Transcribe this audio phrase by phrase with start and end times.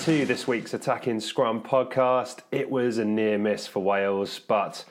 [0.00, 2.40] To this week's Attacking Scrum podcast.
[2.50, 4.84] It was a near miss for Wales, but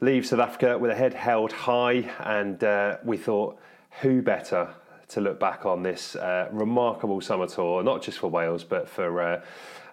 [0.00, 3.58] leave South Africa with a head held high, and uh, we thought,
[4.00, 4.68] who better
[5.08, 9.20] to look back on this uh, remarkable summer tour, not just for Wales, but for,
[9.20, 9.42] uh,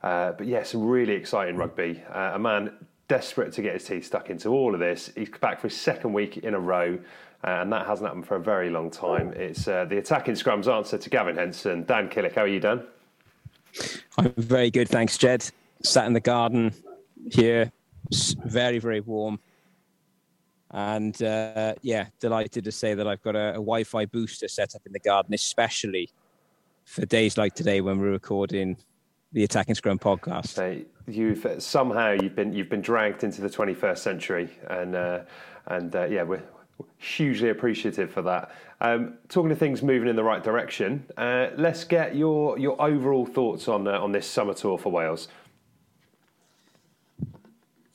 [0.01, 2.01] uh, but yeah, some really exciting rugby.
[2.11, 2.71] Uh, a man
[3.07, 5.11] desperate to get his teeth stuck into all of this.
[5.15, 6.99] He's back for his second week in a row.
[7.43, 9.33] uh, and that hasn't happened for a very long time.
[9.33, 11.83] It's the attacking scrums answer to Gavin Henson.
[11.83, 12.83] Dan Killick, how are you, Dan?
[14.17, 15.49] I'm very good, thanks, Jed.
[15.83, 16.73] Sat in the garden
[17.31, 17.71] here,
[18.45, 19.39] very, very warm.
[20.71, 24.73] And uh, yeah, delighted to say that I've got a, a Wi Fi booster set
[24.75, 26.09] up in the garden, especially
[26.83, 28.77] for days like today when we're recording
[29.33, 30.47] the Attacking Scrum podcast.
[30.47, 35.19] So you've somehow you've been you've been dragged into the 21st century, and uh,
[35.67, 36.43] and uh, yeah, we're
[36.97, 38.51] hugely appreciative for that.
[38.81, 43.25] Um, talking of things moving in the right direction, uh, let's get your your overall
[43.25, 45.27] thoughts on uh, on this summer tour for Wales.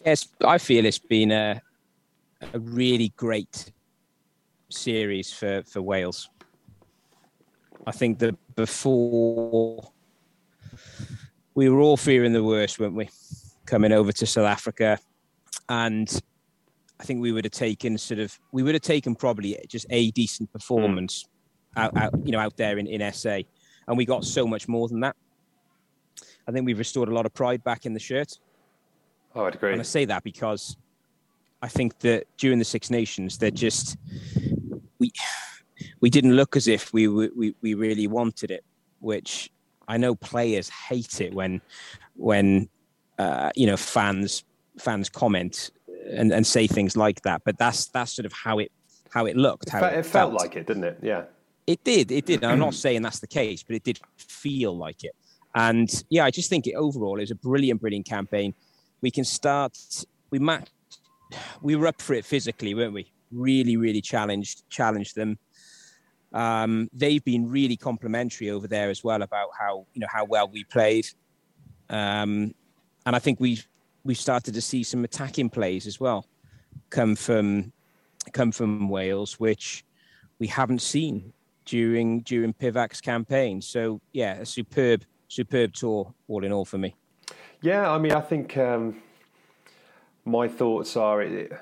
[0.04, 1.60] Yes, I feel it's been a,
[2.54, 3.72] a really great
[4.70, 6.30] series for, for Wales.
[7.86, 9.90] I think that before
[11.54, 13.10] we were all fearing the worst, weren't we?
[13.66, 14.98] Coming over to South Africa,
[15.68, 16.22] and
[17.00, 20.10] I think we would have taken sort of we would have taken probably just a
[20.12, 21.26] decent performance
[21.76, 23.40] out, out you know out there in, in SA,
[23.86, 25.16] and we got so much more than that.
[26.46, 28.38] I think we've restored a lot of pride back in the shirt.
[29.34, 29.72] Oh, I'd agree.
[29.72, 30.76] And I say that because
[31.62, 33.96] I think that during the Six Nations, they're just
[34.98, 35.12] we
[36.00, 38.64] we didn't look as if we we we really wanted it,
[39.00, 39.50] which
[39.86, 41.60] I know players hate it when
[42.16, 42.68] when
[43.18, 44.44] uh, you know fans
[44.78, 45.70] fans comment
[46.10, 47.42] and, and say things like that.
[47.44, 48.72] But that's that's sort of how it
[49.10, 49.68] how it looked.
[49.68, 50.98] It, How fe- it felt like it, didn't it?
[51.02, 51.24] Yeah.
[51.66, 52.10] it did.
[52.10, 52.44] It did.
[52.44, 55.14] I'm not saying that's the case, but it did feel like it.
[55.54, 58.54] And yeah, I just think it overall is a brilliant, brilliant campaign.
[59.00, 59.78] We can start.
[60.30, 60.72] We matched.
[61.62, 63.12] We were up for it physically, weren't we?
[63.30, 65.38] Really, really challenged, challenged them.
[66.32, 70.48] Um, they've been really complimentary over there as well about how you know how well
[70.48, 71.06] we played.
[71.90, 72.54] Um,
[73.06, 73.60] and I think we
[74.04, 76.26] we started to see some attacking plays as well
[76.90, 77.72] come from
[78.32, 79.84] come from Wales, which
[80.38, 81.32] we haven't seen
[81.64, 83.60] during during Pivac's campaign.
[83.60, 86.94] So yeah, a superb superb tour all in all for me.
[87.60, 89.02] Yeah, I mean, I think um,
[90.24, 91.52] my thoughts are it,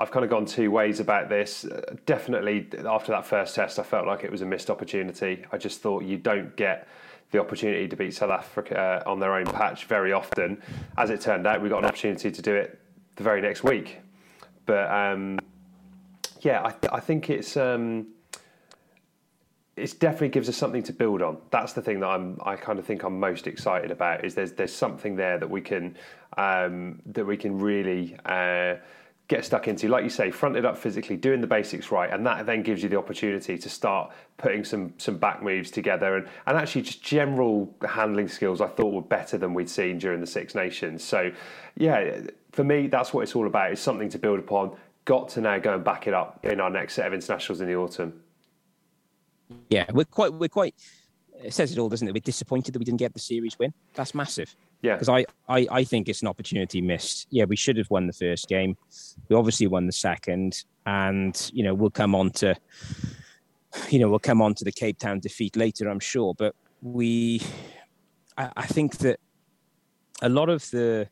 [0.00, 1.66] I've kind of gone two ways about this.
[2.06, 5.44] Definitely, after that first test, I felt like it was a missed opportunity.
[5.52, 6.88] I just thought you don't get
[7.32, 10.62] the opportunity to beat South Africa uh, on their own patch very often.
[10.96, 12.78] As it turned out, we got an opportunity to do it
[13.16, 13.98] the very next week.
[14.66, 15.40] But um,
[16.40, 17.56] yeah, I, I think it's.
[17.56, 18.08] Um,
[19.74, 21.38] it definitely gives us something to build on.
[21.50, 24.52] That's the thing that I'm I kind of think I'm most excited about is there's
[24.52, 25.96] there's something there that we can
[26.36, 28.16] um, that we can really.
[28.24, 28.76] Uh,
[29.32, 32.44] get stuck into, like you say, fronted up physically, doing the basics right, and that
[32.44, 36.58] then gives you the opportunity to start putting some some back moves together and, and
[36.58, 40.54] actually just general handling skills I thought were better than we'd seen during the Six
[40.54, 41.02] Nations.
[41.02, 41.32] So
[41.76, 42.20] yeah,
[42.52, 44.76] for me that's what it's all about, It's something to build upon.
[45.06, 47.68] Got to now go and back it up in our next set of internationals in
[47.68, 48.22] the autumn.
[49.70, 50.74] Yeah, we're quite we're quite
[51.42, 52.12] it says it all, doesn't it?
[52.12, 53.72] We're disappointed that we didn't get the series win.
[53.94, 54.54] That's massive.
[54.82, 54.94] Yeah.
[54.94, 57.28] Because I, I, I think it's an opportunity missed.
[57.30, 58.76] Yeah, we should have won the first game.
[59.28, 60.64] We obviously won the second.
[60.86, 62.56] And, you know, we'll come on to
[63.88, 66.34] you know, we'll come on to the Cape Town defeat later, I'm sure.
[66.34, 67.40] But we
[68.36, 69.20] I, I think that
[70.20, 71.08] a lot of the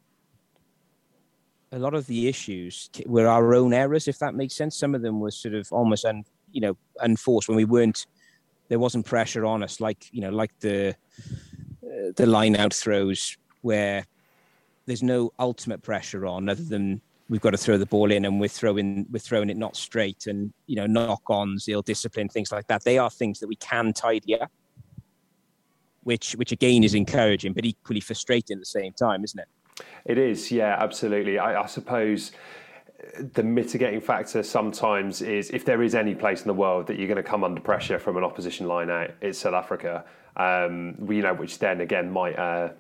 [1.72, 4.76] a lot of the issues were our own errors, if that makes sense.
[4.76, 8.06] Some of them were sort of almost un, you know, unforced when we weren't
[8.68, 10.96] there wasn't pressure on us, like you know, like the
[11.84, 14.06] uh, the line out throws where
[14.86, 18.40] there's no ultimate pressure on, other than we've got to throw the ball in and
[18.40, 22.66] we're throwing we're throwing it not straight, and you know, knock-ons, ill discipline, things like
[22.66, 22.84] that.
[22.84, 24.50] They are things that we can tidy up,
[26.02, 29.48] which which again is encouraging, but equally frustrating at the same time, isn't it?
[30.04, 31.38] It is, yeah, absolutely.
[31.38, 32.32] I, I suppose
[33.16, 37.08] the mitigating factor sometimes is if there is any place in the world that you're
[37.08, 40.04] going to come under pressure from an opposition line out, it's South Africa.
[40.36, 42.38] Um, you know, which then again might.
[42.38, 42.70] Uh,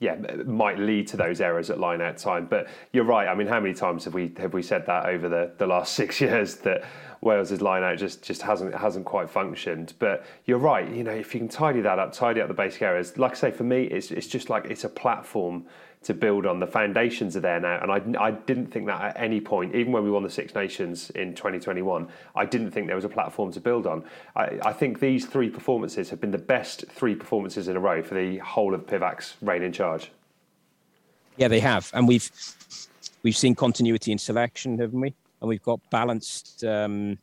[0.00, 2.46] yeah, might lead to those errors at line out time.
[2.46, 3.28] But you're right.
[3.28, 5.94] I mean, how many times have we have we said that over the, the last
[6.00, 6.84] six years that
[7.20, 9.94] Wales's line out just, just hasn't hasn't quite functioned?
[9.98, 10.88] But you're right.
[10.88, 13.16] You know, if you can tidy that up, tidy up the basic errors.
[13.16, 15.66] Like I say, for me, it's it's just like it's a platform
[16.04, 16.60] to build on.
[16.60, 19.92] The foundations are there now, and I, I didn't think that at any point, even
[19.92, 23.52] when we won the Six Nations in 2021, I didn't think there was a platform
[23.52, 24.04] to build on.
[24.36, 28.02] I, I think these three performances have been the best three performances in a row
[28.02, 30.10] for the whole of Pivac's reign in charge.
[31.36, 32.30] Yeah, they have, and we've
[33.22, 35.14] we've seen continuity in selection, haven't we?
[35.40, 36.62] And we've got balanced.
[36.64, 37.18] Um,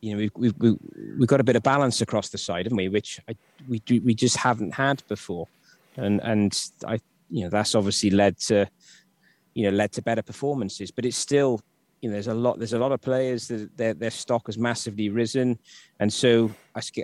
[0.00, 0.78] you know, we've, we've
[1.18, 2.88] we've got a bit of balance across the side, haven't we?
[2.88, 3.36] Which I,
[3.68, 5.46] we do, we just haven't had before,
[5.96, 6.98] and and I
[7.30, 8.66] you know that's obviously led to
[9.54, 11.60] you know led to better performances but it's still
[12.00, 14.56] you know there's a lot there's a lot of players that their, their stock has
[14.56, 15.58] massively risen.
[16.00, 16.50] And so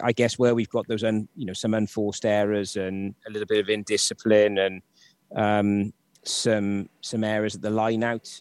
[0.02, 3.46] I, guess where we've got those un, you know some unforced errors and a little
[3.46, 4.82] bit of indiscipline and
[5.34, 5.92] um,
[6.22, 8.40] some some errors at the line out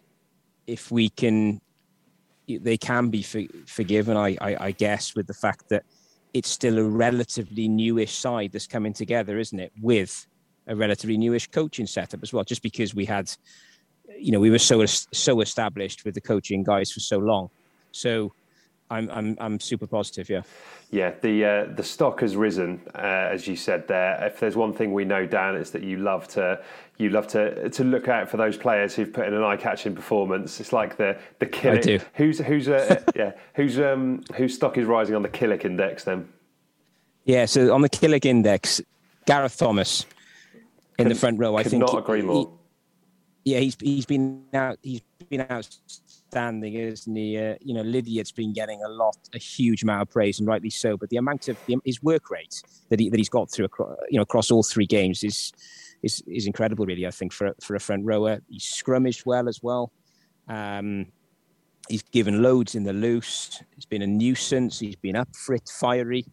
[0.67, 1.59] if we can
[2.47, 5.83] they can be for, forgiven I, I, I guess with the fact that
[6.33, 10.27] it's still a relatively newish side that's coming together isn't it with
[10.67, 13.31] a relatively newish coaching setup as well, just because we had,
[14.17, 17.49] you know, we were so so established with the coaching guys for so long.
[17.91, 18.33] So
[18.89, 20.29] I'm I'm I'm super positive.
[20.29, 20.41] Yeah.
[20.91, 21.13] Yeah.
[21.21, 24.23] The uh, the stock has risen, uh, as you said there.
[24.25, 26.61] If there's one thing we know, Dan, it's that you love to
[26.97, 29.95] you love to to look out for those players who've put in an eye catching
[29.95, 30.59] performance.
[30.59, 32.03] It's like the the Killick.
[32.13, 36.29] Who's who's uh, yeah who's um whose stock is rising on the Killick index then?
[37.25, 37.45] Yeah.
[37.45, 38.81] So on the Killick index,
[39.25, 40.05] Gareth Thomas
[40.99, 41.55] in the front row.
[41.55, 42.51] I think not agree more.
[43.43, 44.79] He, yeah, he's he's been out.
[44.81, 47.37] He's been outstanding, isn't he?
[47.37, 50.69] Uh, you know, Lydiate's been getting a lot, a huge amount of praise, and rightly
[50.69, 50.95] so.
[50.97, 53.97] But the amount of the, his work rate that he that he's got through, across,
[54.09, 55.51] you know, across all three games is
[56.03, 56.85] is is incredible.
[56.85, 59.91] Really, I think for for a front rower, he's scrummaged well as well.
[60.47, 61.07] Um,
[61.89, 63.61] he's given loads in the loose.
[63.75, 64.79] He's been a nuisance.
[64.79, 66.25] He's been up for it, fiery,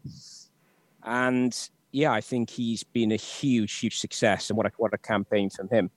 [1.03, 4.99] and yeah, I think he's been a huge, huge success, and what a, what a
[4.99, 5.91] campaign from him.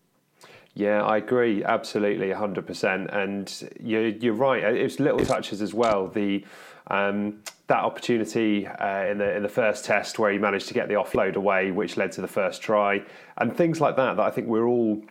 [0.76, 3.10] Yeah, I agree absolutely, hundred percent.
[3.12, 4.64] And you're you're right.
[4.64, 6.08] It's little touches as well.
[6.08, 6.44] The
[6.88, 10.88] um, that opportunity uh, in the in the first test where he managed to get
[10.88, 13.04] the offload away, which led to the first try,
[13.38, 14.18] and things like that.
[14.18, 15.04] That I think we're all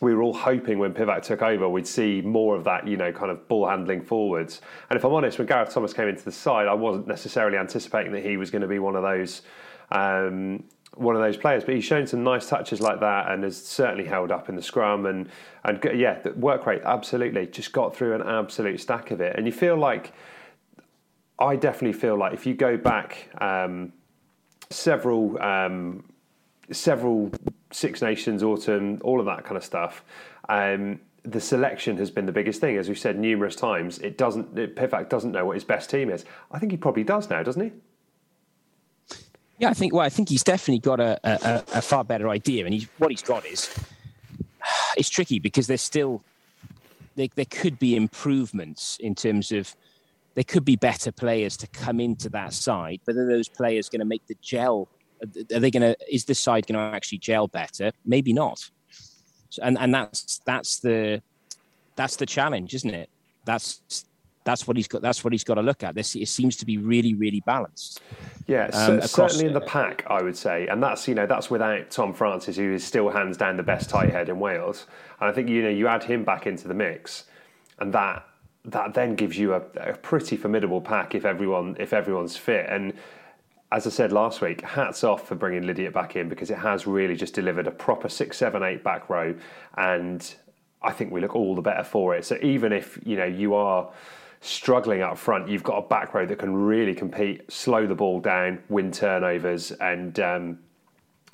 [0.00, 3.12] we were all hoping when Pivac took over, we'd see more of that, you know,
[3.12, 4.60] kind of ball handling forwards.
[4.90, 8.12] And if I'm honest, when Gareth Thomas came into the side, I wasn't necessarily anticipating
[8.12, 9.42] that he was going to be one of those
[9.90, 10.64] um,
[10.94, 11.64] one of those players.
[11.64, 14.62] But he's shown some nice touches like that and has certainly held up in the
[14.62, 15.28] scrum and
[15.64, 19.36] and yeah, the work rate absolutely just got through an absolute stack of it.
[19.36, 20.12] And you feel like
[21.38, 23.92] I definitely feel like if you go back um,
[24.70, 26.04] several um,
[26.70, 27.30] several
[27.70, 30.04] Six Nations autumn, all of that kind of stuff.
[30.48, 33.98] Um, the selection has been the biggest thing, as we've said numerous times.
[33.98, 34.54] It doesn't.
[34.54, 36.24] Pivac doesn't know what his best team is.
[36.52, 37.72] I think he probably does now, doesn't he?
[39.58, 39.92] Yeah, I think.
[39.92, 43.22] Well, I think he's definitely got a, a, a far better idea, and what he's
[43.22, 43.72] got is
[44.96, 46.22] it's tricky because there's still
[47.16, 49.74] there, there could be improvements in terms of
[50.34, 53.00] there could be better players to come into that side.
[53.04, 54.88] But are those players going to make the gel?
[55.22, 55.96] Are they going to?
[56.12, 57.92] Is this side going to actually gel better?
[58.04, 58.68] Maybe not.
[59.62, 61.22] And and that's that's the
[61.94, 63.08] that's the challenge, isn't it?
[63.44, 64.04] That's
[64.44, 65.02] that's what he's got.
[65.02, 65.94] That's what he's got to look at.
[65.94, 68.00] This it seems to be really, really balanced.
[68.46, 71.50] Yeah, um, so, certainly in the pack, I would say, and that's you know that's
[71.50, 74.86] without Tom Francis, who is still hands down the best tight head in Wales.
[75.20, 77.24] And I think you know you add him back into the mix,
[77.78, 78.26] and that
[78.66, 82.66] that then gives you a, a pretty formidable pack if everyone if everyone's fit.
[82.68, 82.92] And
[83.72, 86.86] as I said last week, hats off for bringing Lydiate back in because it has
[86.86, 89.34] really just delivered a proper six, seven, eight back row,
[89.78, 90.34] and
[90.82, 92.26] I think we look all the better for it.
[92.26, 93.90] So even if you know you are
[94.44, 98.20] struggling up front, you've got a back row that can really compete, slow the ball
[98.20, 100.58] down, win turnovers, and um,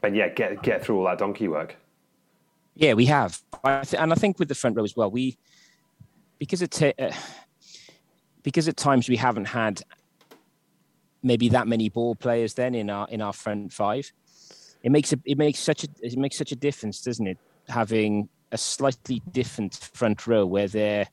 [0.03, 1.77] and yeah, get get through all that donkey work.
[2.77, 5.37] Yeah, we have, and I think with the front row as well, we
[6.39, 7.13] because it uh,
[8.43, 9.83] because at times we haven't had
[11.23, 14.11] maybe that many ball players then in our in our front five.
[14.83, 17.39] It makes a, it makes such a it makes such a difference, doesn't it?
[17.69, 21.07] Having a slightly different front row where they're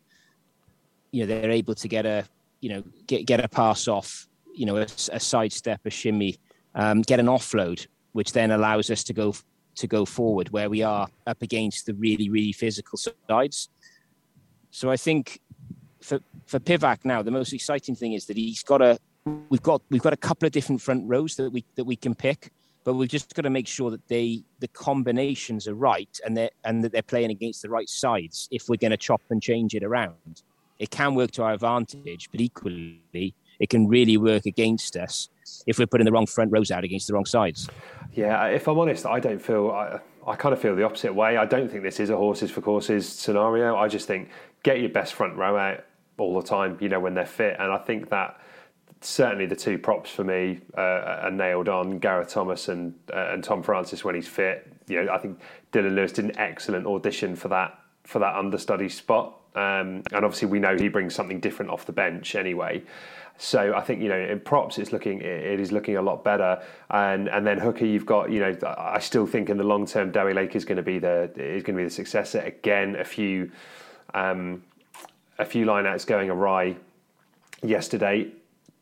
[1.12, 2.26] you know they're able to get a
[2.62, 6.38] you know get get a pass off, you know a, a sidestep, a shimmy,
[6.76, 9.34] um, get an offload, which then allows us to go
[9.76, 12.98] to go forward where we are up against the really really physical
[13.30, 13.70] sides.
[14.72, 15.40] So I think
[16.02, 18.98] for for Pivac now, the most exciting thing is that he's got a
[19.50, 22.16] we've got we've got a couple of different front rows that we that we can
[22.16, 22.52] pick,
[22.84, 26.50] but we've just got to make sure that they the combinations are right and they
[26.64, 29.76] and that they're playing against the right sides if we're going to chop and change
[29.76, 30.44] it around.
[30.80, 35.30] It can work to our advantage, but equally it can really work against us
[35.66, 37.70] if we're putting the wrong front rows out against the wrong sides.
[38.14, 41.38] Yeah, if I'm honest, I don't feel I, I kind of feel the opposite way.
[41.38, 43.76] I don't think this is a horses for courses scenario.
[43.76, 44.30] I just think
[44.64, 45.86] get your best front row out
[46.18, 47.56] all the time, you know, when they're fit.
[47.60, 48.40] And I think that
[49.02, 53.44] certainly the two props for me uh, are nailed on Gareth Thomas and uh, and
[53.44, 54.72] Tom Francis when he's fit.
[54.88, 55.40] You know, I think
[55.72, 59.37] Dillon Lewis did an excellent audition for that for that understudy spot.
[59.58, 62.84] Um, and obviously, we know he brings something different off the bench anyway.
[63.40, 66.62] So I think you know in props it's looking it is looking a lot better,
[66.90, 70.12] and and then hooker you've got you know I still think in the long term
[70.12, 72.96] Dewi Lake is going to be the is going to be the successor again.
[72.96, 73.52] A few
[74.14, 74.64] um,
[75.38, 76.78] a few lineouts going awry
[77.64, 78.32] yesterday,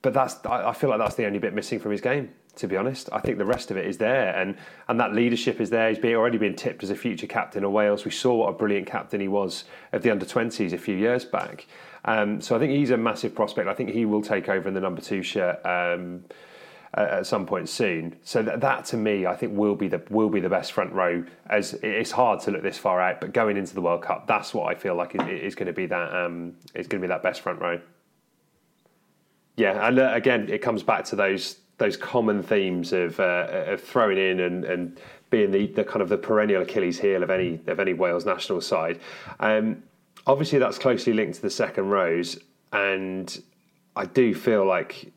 [0.02, 2.32] but that's I feel like that's the only bit missing from his game.
[2.58, 4.56] To be honest, I think the rest of it is there, and
[4.88, 5.90] and that leadership is there.
[5.90, 8.06] He's been, already been tipped as a future captain of Wales.
[8.06, 11.26] We saw what a brilliant captain he was of the under twenties a few years
[11.26, 11.68] back.
[12.06, 13.68] Um, so I think he's a massive prospect.
[13.68, 15.66] I think he will take over in the number two shirt.
[15.66, 16.26] Um,
[16.96, 18.16] at some point soon.
[18.24, 20.94] So that, that, to me, I think will be the will be the best front
[20.94, 21.26] row.
[21.48, 24.54] As it's hard to look this far out, but going into the World Cup, that's
[24.54, 27.10] what I feel like is, is going to be that um, is going to be
[27.10, 27.82] that best front row.
[29.58, 33.82] Yeah, and uh, again, it comes back to those those common themes of, uh, of
[33.82, 37.60] throwing in and, and being the, the kind of the perennial Achilles heel of any
[37.68, 39.00] of any Wales national side.
[39.40, 39.84] Um,
[40.26, 42.38] obviously, that's closely linked to the second rows,
[42.72, 43.42] and
[43.96, 45.12] I do feel like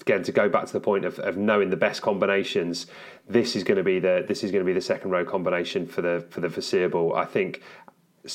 [0.00, 2.86] again to go back to the point of, of knowing the best combinations
[3.28, 5.86] this is going to be the this is going to be the second row combination
[5.86, 7.62] for the for the foreseeable i think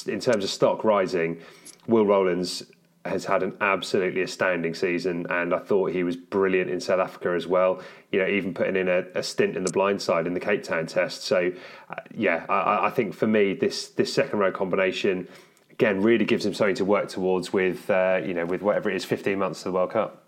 [0.06, 1.42] in terms of stock rising
[1.88, 2.64] will rowlands
[3.08, 7.30] has had an absolutely astounding season and i thought he was brilliant in south africa
[7.36, 10.34] as well you know even putting in a, a stint in the blind side in
[10.34, 11.52] the cape town test so
[11.90, 15.28] uh, yeah I, I, think for me this this second row combination
[15.72, 18.96] again really gives him something to work towards with uh, you know with whatever it
[18.96, 20.28] is 15 months to the world cup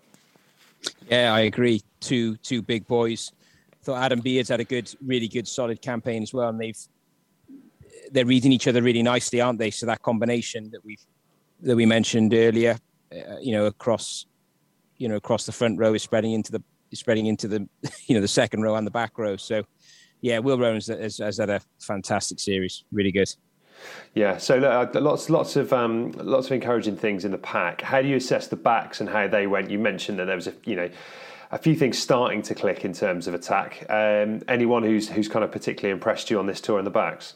[1.08, 1.82] yeah, I agree.
[2.00, 3.32] Two two big boys.
[3.82, 6.78] Thought Adam Beard's had a good, really good, solid campaign as well, and they've
[8.12, 9.70] they're reading each other really nicely, aren't they?
[9.70, 10.98] So that combination that we
[11.62, 12.78] that we mentioned earlier,
[13.12, 14.26] uh, you know, across
[14.96, 16.62] you know across the front row is spreading into the
[16.94, 17.68] spreading into the
[18.06, 19.36] you know the second row and the back row.
[19.36, 19.64] So
[20.20, 23.28] yeah, Will Rowlands has, has had a fantastic series, really good.
[24.14, 27.80] Yeah, so uh, lots, lots of um, lots of encouraging things in the pack.
[27.80, 29.70] How do you assess the backs and how they went?
[29.70, 30.90] You mentioned that there was a you know
[31.50, 33.86] a few things starting to click in terms of attack.
[33.88, 37.34] Um, anyone who's who's kind of particularly impressed you on this tour in the backs?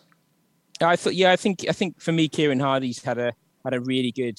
[0.80, 3.32] I thought, yeah, I think I think for me, Kieran Hardy's had a
[3.64, 4.38] had a really good,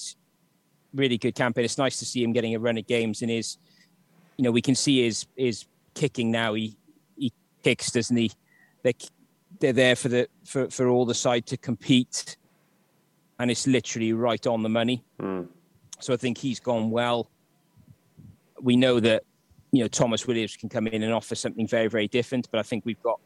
[0.93, 1.65] really good campaign.
[1.65, 3.57] It's nice to see him getting a run at games and his,
[4.37, 6.53] you know, we can see his his kicking now.
[6.53, 6.77] He
[7.17, 8.31] he kicks, doesn't he?
[8.83, 8.93] They
[9.59, 12.37] they're there for the for, for all the side to compete,
[13.39, 15.03] and it's literally right on the money.
[15.19, 15.47] Mm.
[15.99, 17.29] So I think he's gone well.
[18.61, 19.23] We know that
[19.71, 22.63] you know Tomos Williams can come in and offer something very very different, but I
[22.63, 23.19] think we've got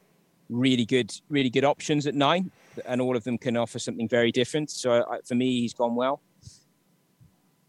[0.49, 2.51] really good really good options at nine,
[2.85, 4.71] and all of them can offer something very different.
[4.71, 6.21] So I, for me, he's gone well.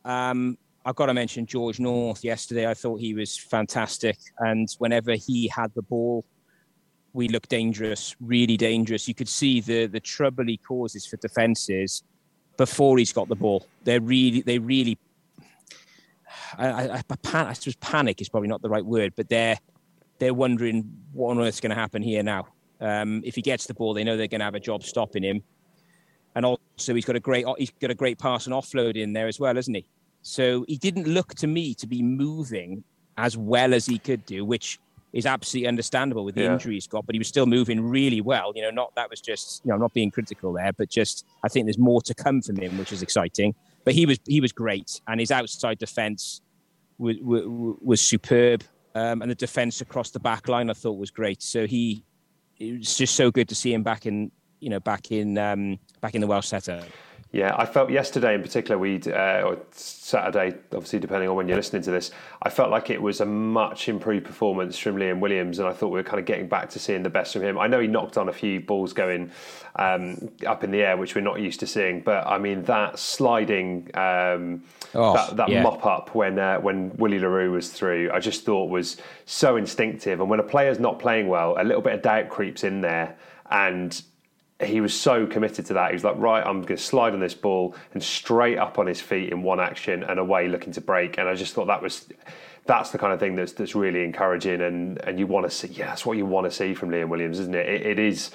[0.05, 2.69] Um, I've got to mention George North yesterday.
[2.69, 4.19] I thought he was fantastic.
[4.39, 6.25] And whenever he had the ball,
[7.13, 9.07] we looked dangerous, really dangerous.
[9.07, 12.03] You could see the the trouble he causes for defenses
[12.57, 13.67] before he's got the ball.
[13.85, 14.99] They're really, they really,
[16.59, 19.59] I, I, I, pan, I suppose panic is probably not the right word, but they're
[20.19, 22.49] they're wondering what on earth's going to happen here now.
[22.81, 25.23] Um, if he gets the ball, they know they're going to have a job stopping
[25.23, 25.43] him.
[26.35, 29.27] And also, he's got a great he's got a great pass and offload in there
[29.27, 29.85] as well, isn't he?
[30.23, 32.85] So he didn't look to me to be moving
[33.17, 34.79] as well as he could do, which
[35.13, 36.53] is absolutely understandable with the yeah.
[36.53, 38.53] injury he's got, but he was still moving really well.
[38.55, 41.49] You know, not that was just, you know, not being critical there, but just I
[41.49, 43.55] think there's more to come from him, which is exciting.
[43.85, 46.43] But he was he was great, and his outside defense
[46.99, 48.63] was, was, was superb,
[48.95, 51.43] um, and the defense across the back line I thought was great.
[51.43, 52.05] So he
[52.61, 55.79] it was just so good to see him back in, you know, back in um,
[56.01, 56.85] back in the Welsh setup.
[57.33, 61.57] Yeah, I felt yesterday in particular, we'd, uh, or Saturday, obviously, depending on when you're
[61.57, 62.11] listening to this,
[62.43, 65.91] I felt like it was a much improved performance from Liam Williams, and I thought
[65.91, 67.57] we were kind of getting back to seeing the best from him.
[67.57, 69.31] I know he knocked on a few balls going
[69.77, 72.99] um, up in the air, which we're not used to seeing, but I mean, that
[72.99, 74.65] sliding, um,
[74.97, 75.63] oh, that, that yeah.
[75.63, 79.55] mop up when, uh, when Willie le Roux was through, I just thought was so
[79.55, 80.19] instinctive.
[80.19, 83.17] And when a player's not playing well, a little bit of doubt creeps in there.
[83.53, 84.01] And
[84.63, 85.91] he was so committed to that.
[85.91, 88.87] He was like, right, I'm going to slide on this ball and straight up on
[88.87, 91.19] his feet in one action and away looking to break.
[91.19, 92.07] And I just thought that was
[92.67, 95.69] that's the kind of thing that's that's really encouraging and and you want to see.
[95.69, 97.67] Yeah, that's what you want to see from Liam Williams, isn't it?
[97.67, 98.31] it, it is.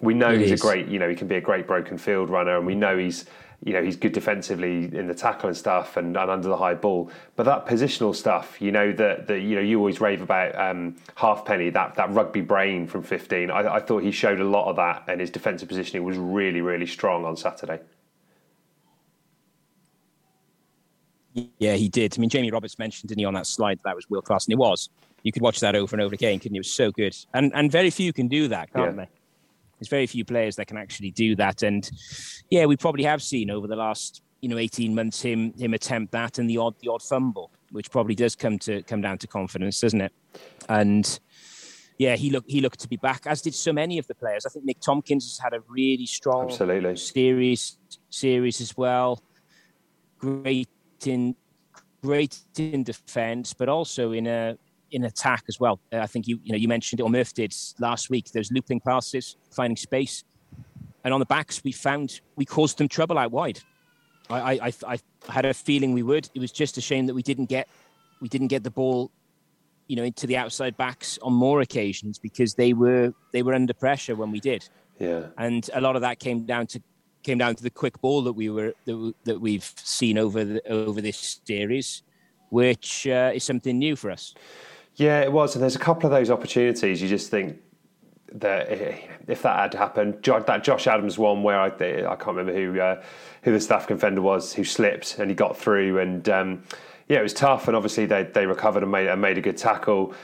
[0.00, 0.60] We know it he's is.
[0.60, 2.98] a great, you know, he can be a great broken field runner, and we know
[2.98, 3.26] he's
[3.64, 6.74] you know he's good defensively in the tackle and stuff and, and under the high
[6.74, 7.10] ball.
[7.36, 10.96] But that positional stuff you know that that you know you always rave about um,
[11.14, 14.76] halfpenny that that rugby brain from 15 I, I, thought he showed a lot of
[14.76, 17.80] that and his defensive positioning was really really strong on Saturday.
[21.58, 22.14] Yeah he did.
[22.16, 24.52] I mean Jamie Roberts mentioned didn't he on that slide that was world class and
[24.52, 24.90] it was.
[25.22, 26.60] You could watch that over and over again couldn't you?
[26.60, 27.16] It was so good.
[27.34, 29.04] And and very few can do that can't yeah.
[29.04, 29.15] they
[29.78, 31.62] there's very few players that can actually do that.
[31.62, 31.88] And
[32.50, 36.12] yeah, we probably have seen over the last you know 18 months him him attempt
[36.12, 39.26] that and the odd the odd fumble, which probably does come to come down to
[39.26, 40.12] confidence, doesn't it?
[40.68, 41.18] And
[41.98, 44.44] yeah, he looked he looked to be back, as did so many of the players.
[44.46, 46.96] I think Nick Tompkins has had a really strong Absolutely.
[46.96, 47.78] series
[48.10, 49.22] series as well.
[50.18, 50.68] Great
[51.04, 51.34] in
[52.02, 54.56] great in defence, but also in a
[54.90, 55.80] in attack as well.
[55.92, 58.30] Uh, I think you you know you mentioned it, or Murph did last week.
[58.32, 60.24] Those looping passes, finding space,
[61.04, 63.60] and on the backs we found we caused them trouble out wide.
[64.30, 66.28] I I, I, I had a feeling we would.
[66.34, 67.68] It was just a shame that we didn't get
[68.20, 69.10] we didn't get the ball,
[69.88, 73.74] you know, into the outside backs on more occasions because they were they were under
[73.74, 74.68] pressure when we did.
[74.98, 76.82] Yeah, and a lot of that came down to
[77.26, 80.68] came down to the quick ball that we were that, that we've seen over the,
[80.68, 82.02] over this series,
[82.50, 84.34] which uh, is something new for us.
[84.96, 87.02] Yeah, it was, and there's a couple of those opportunities.
[87.02, 87.58] You just think
[88.32, 88.70] that
[89.28, 93.02] if that had happened, that Josh Adams one where I, I can't remember who uh,
[93.42, 96.62] who the African defender was who slipped and he got through, and um,
[97.08, 97.68] yeah, it was tough.
[97.68, 100.14] And obviously they they recovered and made and made a good tackle.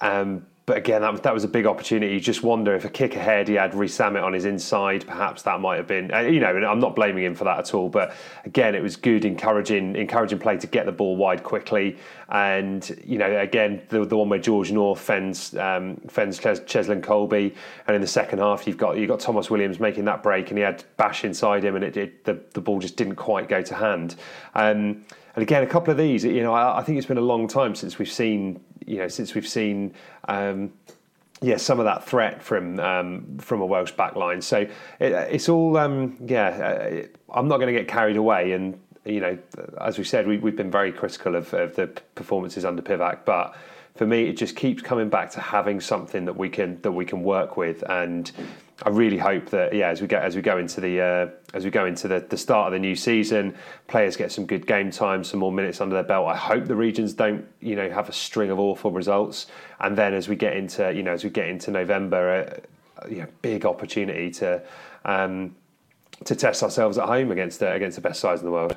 [0.00, 2.14] Um, but again, that, that was a big opportunity.
[2.14, 5.42] You just wonder if a kick ahead, he had Rees Zammit on his inside, perhaps
[5.42, 7.88] that might have been, uh, you know, I'm not blaming him for that at all.
[7.88, 11.96] But again, it was good, encouraging, encouraging play to get the ball wide quickly.
[12.28, 17.00] And, you know, again, the, the one where George North fends, um, fends Ches- Cheslin
[17.00, 17.52] Kolbe,
[17.88, 20.58] And in the second half, you've got, you've got Tomos Williams making that break and
[20.58, 23.60] he had Bash inside him and it, it the, the ball just didn't quite go
[23.60, 24.14] to hand.
[24.54, 25.04] Um,
[25.34, 27.46] and again, a couple of these, you know, I, I, think it's been a long
[27.46, 29.94] time since we've seen, you know, since we've seen,
[30.28, 30.72] um,
[31.40, 34.42] yeah, some of that threat from um, from a Welsh backline.
[34.42, 38.52] So it, it's all, um, yeah, uh, I'm not going to get carried away.
[38.52, 39.38] And you know,
[39.80, 43.56] as we said, we, have been very critical of, of, the performances under Pivac, but
[43.94, 47.04] for me, it just keeps coming back to having something that we can that we
[47.04, 48.30] can work with and
[48.82, 51.64] I really hope that yeah, as we go as we go into the uh, as
[51.64, 53.54] we go into the, the start of the new season,
[53.88, 56.26] players get some good game time, some more minutes under their belt.
[56.28, 59.46] I hope the regions don't you know have a string of awful results,
[59.80, 62.64] and then as we get into you know as we get into November,
[63.02, 64.62] uh, you know, big opportunity to
[65.04, 65.54] um,
[66.24, 68.76] to test ourselves at home against uh, against the best sides in the world.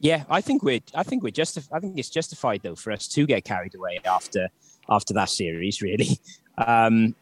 [0.00, 3.06] Yeah, I think we're I think we're just I think it's justified though for us
[3.08, 4.48] to get carried away after
[4.88, 6.18] after that series really.
[6.58, 7.14] Um,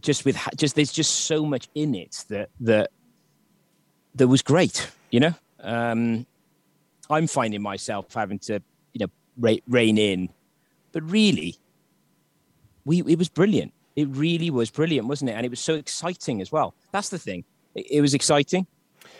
[0.00, 2.90] just with just there's just so much in it that that
[4.14, 4.90] that was great.
[5.10, 6.26] You know, um,
[7.10, 8.60] I'm finding myself having to
[8.92, 10.28] you know rein in,
[10.92, 11.56] but really,
[12.84, 13.72] we it was brilliant.
[13.96, 15.34] It really was brilliant, wasn't it?
[15.34, 16.74] And it was so exciting as well.
[16.92, 17.44] That's the thing.
[17.74, 18.66] It, it was exciting.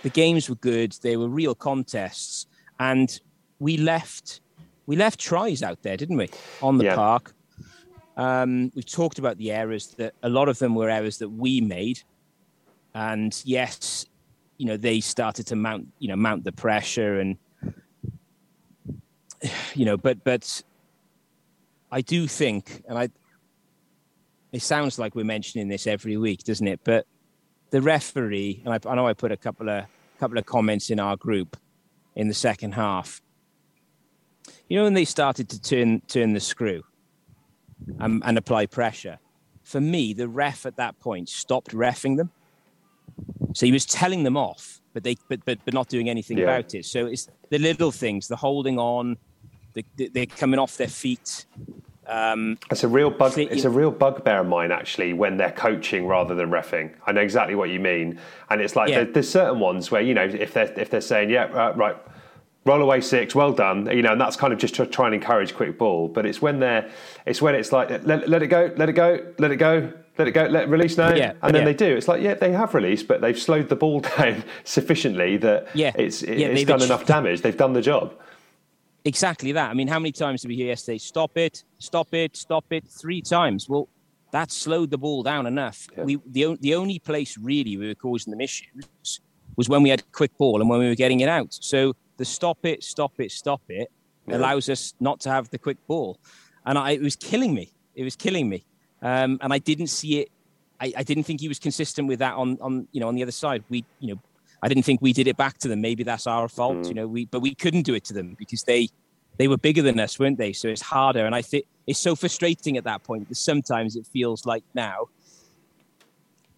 [0.03, 0.93] The games were good.
[1.03, 2.47] They were real contests,
[2.79, 3.19] and
[3.59, 4.41] we left
[4.87, 6.31] we left tries out there, didn't we,
[6.63, 6.95] on the Yeah.
[6.95, 7.35] park?
[8.19, 11.61] Um, we've talked about the errors that a lot of them were errors that we
[11.61, 12.03] made,
[12.93, 14.07] and yes,
[14.57, 17.39] you know they started to mount you know mount the pressure and
[19.75, 20.63] you know, but but
[21.93, 23.09] I do think, and I
[24.51, 26.81] it sounds like we're mentioning this every week, doesn't it?
[26.83, 27.07] But
[27.71, 29.85] the referee, and I, I know I put a couple of
[30.19, 31.57] couple of comments in our group
[32.17, 33.23] in the second half.
[34.69, 36.83] You know, when they started to turn turn the screw
[38.01, 39.19] and, and apply pressure,
[39.63, 42.31] for me, the ref at that point stopped refing them.
[43.55, 46.45] So he was telling them off, but they but but, but not doing anything Yeah.
[46.45, 46.85] about it.
[46.85, 49.17] So it's the little things, the holding on,
[49.75, 51.47] the, the, they're coming off their feet.
[52.07, 53.37] Um, It's a real bug.
[53.37, 56.95] It's a real bugbear of mine actually when they're coaching rather than refing.
[57.07, 59.05] I know exactly what you mean, and it's like Yeah.
[59.05, 61.97] there, there's certain ones where you know if they're if they're saying yeah uh, right,
[62.69, 65.15] roll away six, well done, you know, and that's kind of just to try and
[65.15, 66.09] encourage quick ball.
[66.09, 66.89] But it's when they're
[67.27, 69.93] it's when it's like let, let it go, let it go, let it go.
[70.19, 70.47] Let it go.
[70.47, 71.65] Let release now, Yeah, and then yeah.
[71.67, 71.97] they do.
[71.97, 75.93] It's like, yeah, they have released, but they've slowed the ball down sufficiently that Yeah,
[75.95, 77.43] it's it, yeah, it's done enough damage.
[77.43, 78.15] They've done the job.
[79.05, 79.71] Exactly that.
[79.71, 80.99] I mean, how many times did we hear yesterday?
[80.99, 82.85] Stop it, stop it, stop it.
[82.89, 83.69] Three times.
[83.69, 83.89] Well,
[84.33, 85.87] that slowed the ball down enough.
[85.97, 89.21] We the the only place really we were causing them issues
[89.57, 91.53] was when we had quick ball and when we were getting it out.
[91.53, 93.91] So the stop it, stop it, stop it
[94.31, 96.19] allows us not to have the quick ball,
[96.67, 97.73] and I, it was killing me.
[97.95, 98.65] It was killing me,
[99.01, 100.31] um, and I didn't see it.
[100.81, 103.23] I, I didn't think he was consistent with that on on you know on the
[103.23, 103.65] other side.
[103.71, 104.21] We you know
[104.63, 105.81] I didn't think we did it back to them.
[105.81, 107.07] Maybe that's our fault, you know.
[107.07, 108.91] We but we couldn't do it to them because they
[109.39, 110.53] they were bigger than us, weren't they?
[110.53, 114.07] So it's harder, and I think it's so frustrating at that point that sometimes it
[114.07, 115.09] feels like now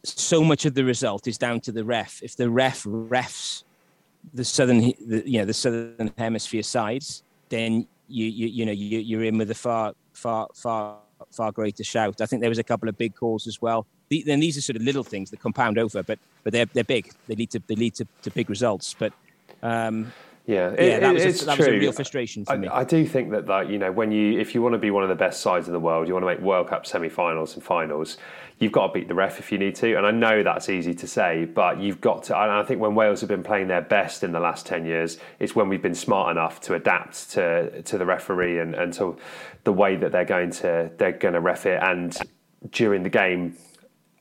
[0.02, 2.22] so much of the result is down to the ref.
[2.22, 3.64] If the ref refs
[4.34, 8.98] the southern, the, you know, the southern hemisphere sides, then you you you know you,
[8.98, 10.98] you're in with a far far far
[11.30, 12.20] far greater shout.
[12.20, 13.86] I think there was a couple of big calls as well.
[14.08, 16.84] The, then these are sort of little things that compound over, but but they're they're
[16.84, 17.12] big.
[17.28, 18.94] They lead to they lead to, to big results.
[18.98, 19.12] But
[19.62, 20.12] um,
[20.50, 22.66] Yeah, yeah, that was it's a, that was a real frustration for I, me.
[22.66, 25.04] I do think that, that you know when you if you want to be one
[25.04, 27.62] of the best sides in the world, you want to make World Cup semi-finals and
[27.62, 28.16] finals.
[28.58, 30.92] You've got to beat the ref if you need to, and I know that's easy
[30.92, 32.36] to say, but you've got to.
[32.36, 35.18] And I think when Wales have been playing their best in the last ten years,
[35.38, 39.16] it's when we've been smart enough to adapt to to the referee and, and to
[39.62, 42.16] the way that they're going to they're going to ref it, and
[42.72, 43.56] during the game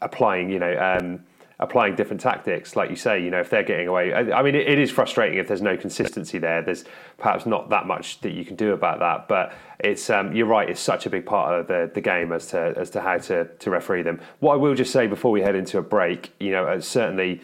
[0.02, 1.26] applying, you know, um,
[1.60, 2.76] applying different tactics.
[2.76, 4.92] Like you say, you know, if they're getting away, I, I mean, it, it is
[4.92, 6.62] frustrating if there's no consistency there.
[6.62, 6.86] There's
[7.18, 10.70] perhaps not that much that you can do about that, but it's um, you're right.
[10.70, 13.46] It's such a big part of the, the game as to as to how to
[13.46, 14.22] to referee them.
[14.40, 17.42] What I will just say before we head into a break, you know, certainly.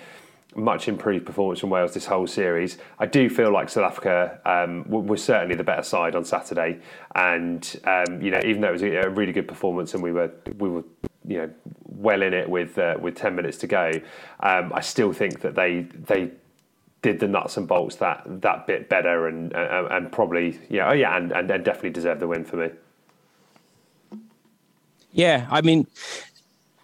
[0.58, 2.78] Much improved performance from Wales this whole series.
[2.98, 4.86] I do feel like South Africa um,
[5.18, 6.80] certainly the better side on Saturday,
[7.14, 10.14] and um, you know even though it was a a really good performance and we
[10.14, 10.86] were we were
[11.28, 11.50] you know
[11.84, 13.92] well in it with uh, with ten minutes to go,
[14.42, 16.32] um, I still think that they they
[17.02, 20.94] did the nuts and bolts that that bit better and uh, and probably yeah oh
[20.94, 22.70] yeah and, and and definitely deserved the win for me.
[25.12, 25.88] Yeah, I mean,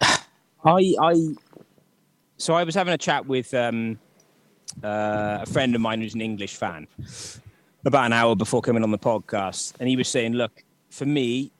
[0.00, 1.34] I I
[2.38, 3.98] so I was having a chat with um,
[4.82, 6.88] uh, a friend of mine who's an English fan
[7.84, 11.52] about an hour before coming on the podcast, and he was saying, "Look, for me,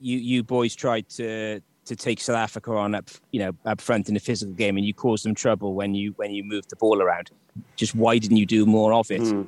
[0.00, 4.08] you you boys tried to to take South Africa on up you know up front
[4.08, 6.76] in the physical game, and you caused them trouble when you when you moved the
[6.76, 7.30] ball around.
[7.76, 9.42] Just why didn't you do more of it?" Hmm.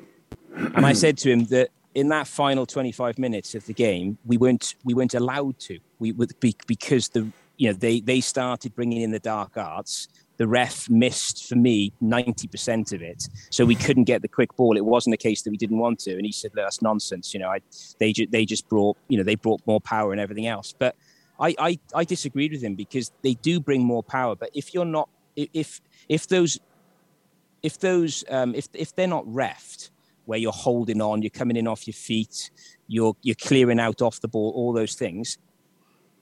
[0.75, 4.37] and I said to him that in that final 25 minutes of the game, we
[4.37, 5.79] weren't we weren't allowed to.
[5.99, 10.09] We would be because the you know they they started bringing in the dark arts.
[10.37, 14.77] The ref missed for me 90% of it, so we couldn't get the quick ball.
[14.77, 17.33] It wasn't a case that we didn't want to, and he said "Look, that's nonsense.
[17.33, 17.61] You know, I,
[18.01, 20.75] they ju- they just brought you know they brought more power and everything else.
[20.77, 20.97] But
[21.39, 24.37] I, I I disagreed with him because they do bring more power.
[24.37, 26.61] But if you're not if if those
[27.63, 29.91] if those um, if if they're not refed,
[30.27, 32.51] where you're holding on, you're coming in off your feet,
[32.87, 35.39] you're you're clearing out off the ball, all those things,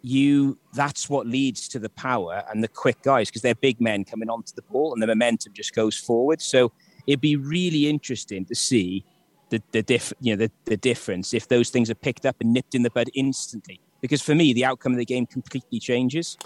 [0.02, 4.04] you that's what leads to the power and the quick guys because they're big men
[4.04, 6.42] coming onto the ball and the momentum just goes forward.
[6.42, 6.72] So
[7.06, 9.04] it'd be really interesting to see
[9.50, 12.52] the the diff you know the, the difference if those things are picked up and
[12.52, 13.80] nipped in the bud instantly.
[14.02, 16.36] Because for me, the outcome of the game completely changes.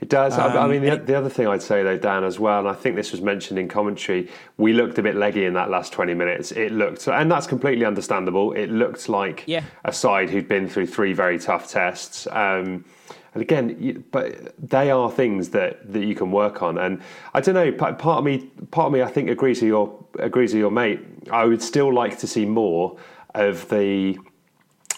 [0.00, 0.36] It does.
[0.36, 2.68] I- I Um, mean, the, the other thing I'd say though, Dan, as well, and
[2.68, 5.92] I think this was mentioned in commentary, we looked a bit leggy in that last
[5.92, 6.50] twenty minutes.
[6.52, 8.52] It looked, and that's completely understandable.
[8.52, 9.62] It looked like Yeah.
[9.84, 12.26] a side who'd been through three very tough tests.
[12.32, 12.84] Um,
[13.32, 16.78] and again, you, but they are things that, that you can work on.
[16.78, 17.00] And
[17.32, 17.70] I don't know.
[17.72, 18.38] pa- Part of me,
[18.72, 21.00] part of me, I think, agrees with your agrees with your mate.
[21.30, 22.96] I would still like to see more
[23.36, 24.16] of the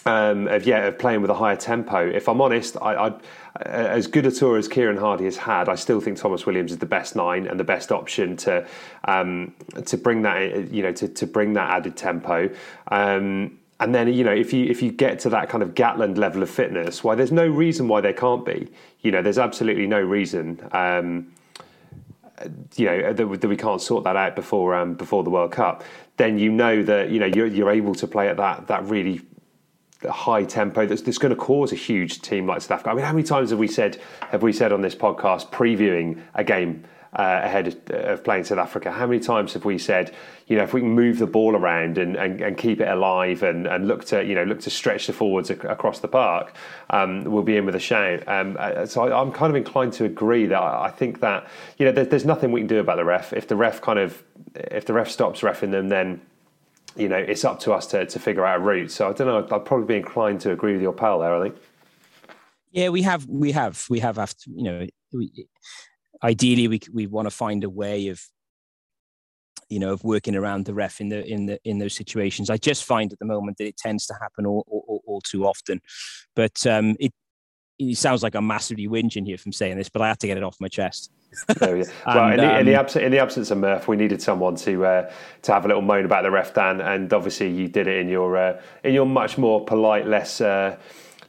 [0.07, 2.09] um, of yeah of playing with a higher tempo.
[2.09, 3.13] If I'm honest, I, I
[3.61, 6.77] as good a tour as Kieran Hardy has had, I still think Tomos Williams is
[6.77, 8.65] the best nine and the best option to
[9.05, 9.53] um,
[9.85, 12.49] to bring that you know to, to bring that added tempo.
[12.89, 16.17] Um, and then you know if you if you get to that kind of Gatland
[16.17, 18.69] level of fitness, why there's no reason why there can't be.
[19.01, 20.67] You know, there's absolutely no reason.
[20.71, 21.33] Um,
[22.75, 25.83] you know that, that, we can't sort that out before um, before the World Cup.
[26.17, 29.21] Then you know that you know you're, you're able to play at that that really
[30.11, 32.91] high tempo that's, that's going to cause a huge team like South Africa.
[32.91, 36.21] I mean, how many times have we said have we said on this podcast previewing
[36.33, 38.91] a game uh, ahead of, of, playing South Africa.
[38.91, 40.13] How many times have we said,
[40.47, 43.43] you know, if we can move the ball around and, and, and keep it alive
[43.43, 46.53] and, and look to, you know, look to stretch the forwards ac- across the park,
[46.89, 48.27] um, we'll be in with a shout.
[48.27, 51.47] Um, uh, so I, am kind of inclined to agree that I, I think that,
[51.77, 53.33] you know, there's, there's nothing we can do about the ref.
[53.33, 54.21] If the ref kind of,
[54.55, 56.21] if the ref stops refing them, then
[56.97, 58.91] you know, it's up to us to, to figure out a route.
[58.91, 59.55] So I don't know.
[59.55, 61.35] I'd probably be inclined to agree with your pal there.
[61.35, 61.57] I think.
[62.71, 64.19] Yeah, we have, we have, we have.
[64.19, 65.47] After you know, we,
[66.23, 68.21] ideally we we want to find a way of
[69.69, 72.57] you know of working around the ref in the in the in those situations i
[72.57, 75.81] just find at the moment that it tends to happen all, all, all too often
[76.35, 77.13] but um it
[77.79, 80.37] it sounds like i'm massively whinging here from saying this but i had to get
[80.37, 81.11] it off my chest
[81.61, 81.83] oh, yeah.
[82.05, 84.21] well, and, in, the, in, the um, absence, in the absence of Murph, we needed
[84.21, 85.11] someone to uh,
[85.41, 88.07] to have a little moan about the ref, Dan, and obviously you did it in
[88.07, 90.77] your uh, in your much more polite, less uh,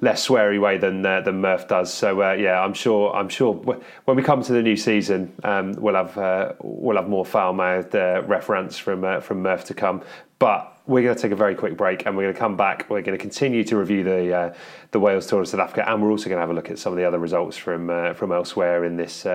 [0.01, 1.93] less sweary way than uh, than Murph does.
[1.93, 5.73] So uh, yeah, I'm sure I'm sure when we come to the new season, um,
[5.73, 9.75] we'll have uh, we'll have more foul mouthed uh, reference from uh, from Murph to
[9.75, 10.03] come.
[10.39, 12.87] But we're going to take a very quick break, and we're going to come back.
[12.89, 14.55] We're going to continue to review the uh,
[14.91, 16.79] the Wales tour of South Africa, and we're also going to have a look at
[16.79, 19.27] some of the other results from from elsewhere in this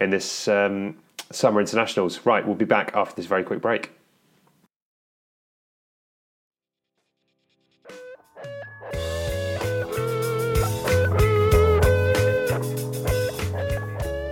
[0.00, 0.96] in this um,
[1.30, 2.24] summer internationals.
[2.24, 3.92] Right, we'll be back after this very quick break.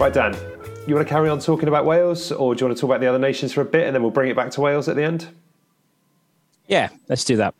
[0.01, 0.35] Right, Dan,
[0.89, 3.01] you want to carry on talking about Wales, or do you want to talk about
[3.01, 4.97] the other nations for a bit, and then we'll bring it back to Wales at
[4.97, 5.29] the end?
[6.73, 7.55] Yeah, let's do that.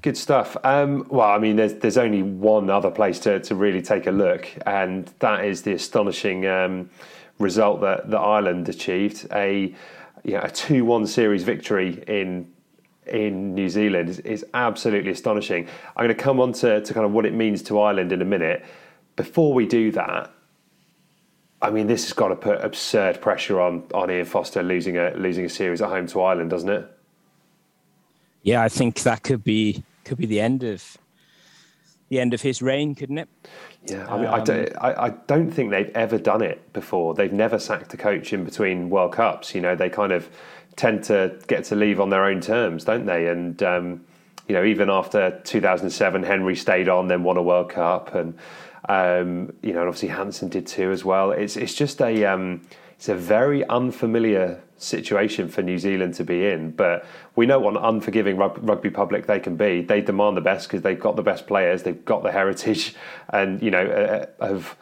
[0.00, 0.56] Good stuff.
[0.64, 4.10] Um, well, I mean, there's there's only one other place to, to really take a
[4.10, 6.88] look, and that is the astonishing um,
[7.38, 9.74] result that, that Ireland achieved a
[10.24, 12.50] you know, a two one series victory in
[13.06, 15.68] in New Zealand is, is absolutely astonishing.
[15.94, 18.22] I'm going to come on to, to kind of what it means to Ireland in
[18.22, 18.64] a minute.
[19.16, 20.32] Before we do that,
[21.62, 25.10] I mean, this has got to put absurd pressure on on Ian Foster losing a
[25.10, 26.95] losing a series at home to Ireland, doesn't it?
[28.46, 30.96] Yeah, I think that could be could be the end of
[32.10, 33.28] the end of his reign, couldn't it?
[33.86, 37.14] Yeah, I mean, um, I, don't, I, I, don't think they've ever done it before.
[37.14, 39.52] They've never sacked a coach in between World Cups.
[39.52, 40.30] You know, they kind of
[40.76, 43.26] tend to get to leave on their own terms, don't they?
[43.26, 44.04] And um,
[44.46, 48.38] you know, even after 2007, Henry stayed on, then won a World Cup, and
[48.88, 51.32] um, you know, and obviously Hansen did too as well.
[51.32, 52.60] It's it's just a um,
[52.96, 56.70] it's a very unfamiliar situation for New Zealand to be in.
[56.70, 59.82] But we know what an unforgiving rugby public they can be.
[59.82, 62.94] They demand the best because they've got the best players, they've got the heritage,
[63.30, 64.76] and you know uh, uh, have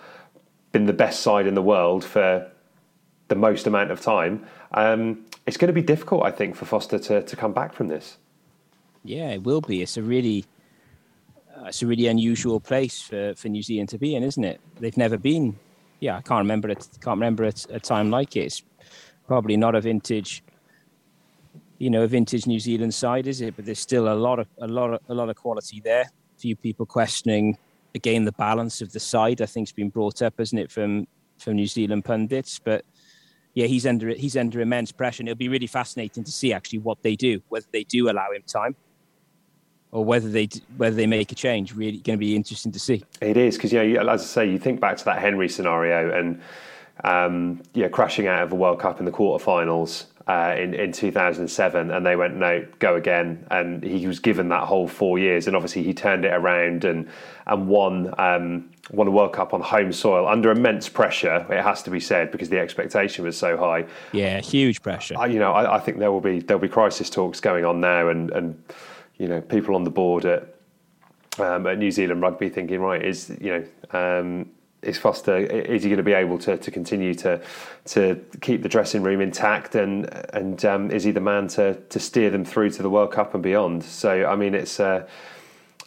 [0.72, 2.50] been the best side in the world for
[3.28, 4.44] the most amount of time.
[4.72, 7.88] Um, it's going to be difficult, I think, for Foster to to come back from
[7.88, 8.18] this.
[9.04, 9.82] Yeah, it will be.
[9.82, 10.44] It's a really
[11.56, 14.60] uh, it's a really unusual place for, for New Zealand to be in, isn't it?
[14.80, 15.56] They've never been.
[16.04, 16.86] Yeah, I can't remember it.
[17.00, 18.40] Can't remember a, a time like it.
[18.40, 18.62] It's
[19.26, 20.44] probably not a vintage,
[21.78, 23.56] you know, a vintage New Zealand side, is it?
[23.56, 26.02] But there's still a lot of a lot of a lot of quality there.
[26.02, 27.56] A few people questioning
[27.94, 29.40] again the balance of the side.
[29.40, 32.58] I think has been brought up, isn't it, from from New Zealand pundits?
[32.58, 32.84] But
[33.54, 35.22] yeah, he's under he's under immense pressure.
[35.22, 38.30] And it'll be really fascinating to see actually what they do, whether they do allow
[38.30, 38.76] him time
[39.94, 41.74] or whether they whether they make a change.
[41.74, 43.02] Really going to be interesting to see.
[43.22, 46.12] It is because you know, as I say, you think back to that Henry scenario
[46.12, 46.42] and
[47.04, 51.90] um, yeah, crashing out of a World Cup in the quarterfinals uh, in in 2007,
[51.92, 55.54] and they went no, go again, and he was given that whole four years, and
[55.54, 57.08] obviously he turned it around and
[57.46, 58.12] and won.
[58.18, 61.46] Um, won a World Cup on home soil under immense pressure.
[61.48, 63.86] It has to be said because the expectation was so high.
[64.12, 65.14] Yeah, huge pressure.
[65.18, 67.80] I, you know, I, I think there will be there'll be crisis talks going on
[67.80, 68.62] now, and and
[69.16, 70.54] you know people on the board at
[71.38, 73.50] um, at New Zealand Rugby thinking, right, is you
[73.92, 73.98] know.
[73.98, 74.50] Um,
[74.84, 77.40] is Foster is he going to be able to, to continue to
[77.86, 81.98] to keep the dressing room intact and and um, is he the man to to
[81.98, 83.82] steer them through to the World Cup and beyond?
[83.82, 85.08] So I mean it's uh,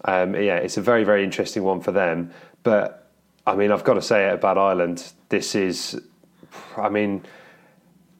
[0.06, 2.32] um, yeah it's a very very interesting one for them.
[2.64, 3.08] But
[3.46, 5.12] I mean I've got to say it about Ireland.
[5.30, 6.02] This is
[6.76, 7.24] I mean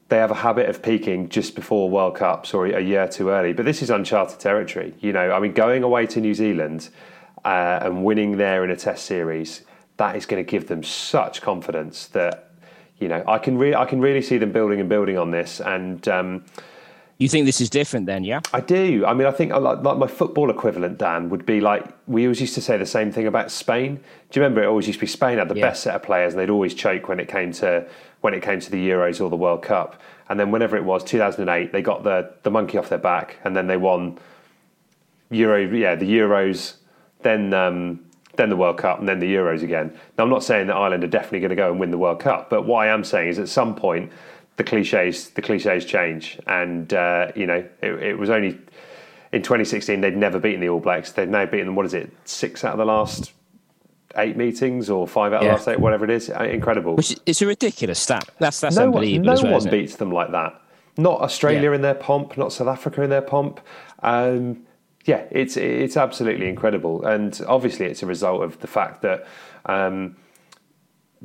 [0.08, 3.52] they have a habit of peaking just before World Cups or a year too early.
[3.52, 4.94] But this is uncharted territory.
[5.00, 6.88] You know, I mean, going away to New Zealand
[7.44, 9.62] uh, and winning there in a Test series,
[9.98, 12.50] that is going to give them such confidence that
[12.98, 15.60] you know I can really I can really see them building and building on this.
[15.60, 16.44] And um,
[17.18, 18.24] you think this is different then?
[18.24, 19.04] Yeah, I do.
[19.04, 22.40] I mean, I think like, like my football equivalent, Dan, would be like we always
[22.40, 23.96] used to say the same thing about Spain.
[24.30, 24.62] Do you remember?
[24.62, 25.66] It always used to be Spain had the Yeah.
[25.68, 27.86] best set of players, and they'd always choke when it came to
[28.20, 30.00] when it came to the Euros or the World Cup.
[30.28, 33.56] And then whenever it was, 2008, they got the the monkey off their back, and
[33.56, 34.18] then they won
[35.30, 35.60] Euro.
[35.60, 36.74] Yeah, the Euros,
[37.22, 38.04] then um,
[38.36, 39.92] then the World Cup, and then the Euros again.
[40.16, 42.20] Now, I'm not saying that Ireland are definitely going to go and win the World
[42.20, 44.12] Cup, but what I am saying is at some point
[44.56, 48.58] the cliches the cliches change, and uh, you know it, it was only
[49.32, 51.12] in 2016 they'd never beaten the All Blacks.
[51.12, 51.74] They've now beaten them.
[51.74, 52.10] What is it?
[52.24, 53.32] Six out of the last
[54.18, 55.48] eight meetings, or five out of Yeah.
[55.52, 56.28] the last eight, whatever it is.
[56.30, 56.96] Uh, Incredible.
[56.96, 58.28] which it's a ridiculous stat.
[58.38, 59.26] That's that's no one, unbelievable.
[59.26, 60.60] no as well, one beats them like that.
[60.96, 61.76] Not Australia Yeah.
[61.76, 63.60] in their pomp, not South Africa in their pomp.
[64.02, 64.64] Um,
[65.04, 69.26] yeah, it's it's absolutely incredible, and obviously it's a result of the fact that
[69.66, 70.16] um,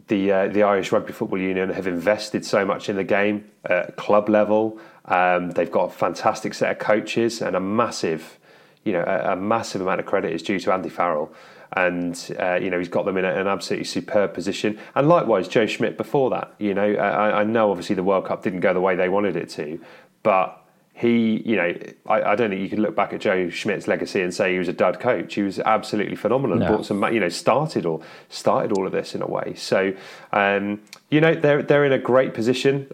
[0.07, 3.95] the uh, the Irish Rugby Football Union have invested so much in the game at
[3.95, 4.79] club level.
[5.05, 8.39] Um, they've got a fantastic set of coaches and a massive,
[8.85, 11.31] you know, a, a massive amount of credit is due to Andy Farrell.
[11.75, 15.65] And uh, you know he's got them in an absolutely superb position, and likewise Joe
[15.65, 16.53] Schmidt before that.
[16.59, 19.35] You know I, I know obviously the World Cup didn't go the way they wanted
[19.35, 19.79] it to,
[20.21, 20.63] but
[20.95, 21.73] he, you know,
[22.05, 24.59] I, I don't think you can look back at Joe Schmidt's legacy and say he
[24.59, 25.33] was a dud coach.
[25.33, 26.57] He was absolutely phenomenal.
[26.57, 26.67] No.
[26.67, 29.55] Brought some, you know, started or started all of this in a way.
[29.55, 29.93] So,
[30.31, 32.87] um, you know, they're they're in a great position,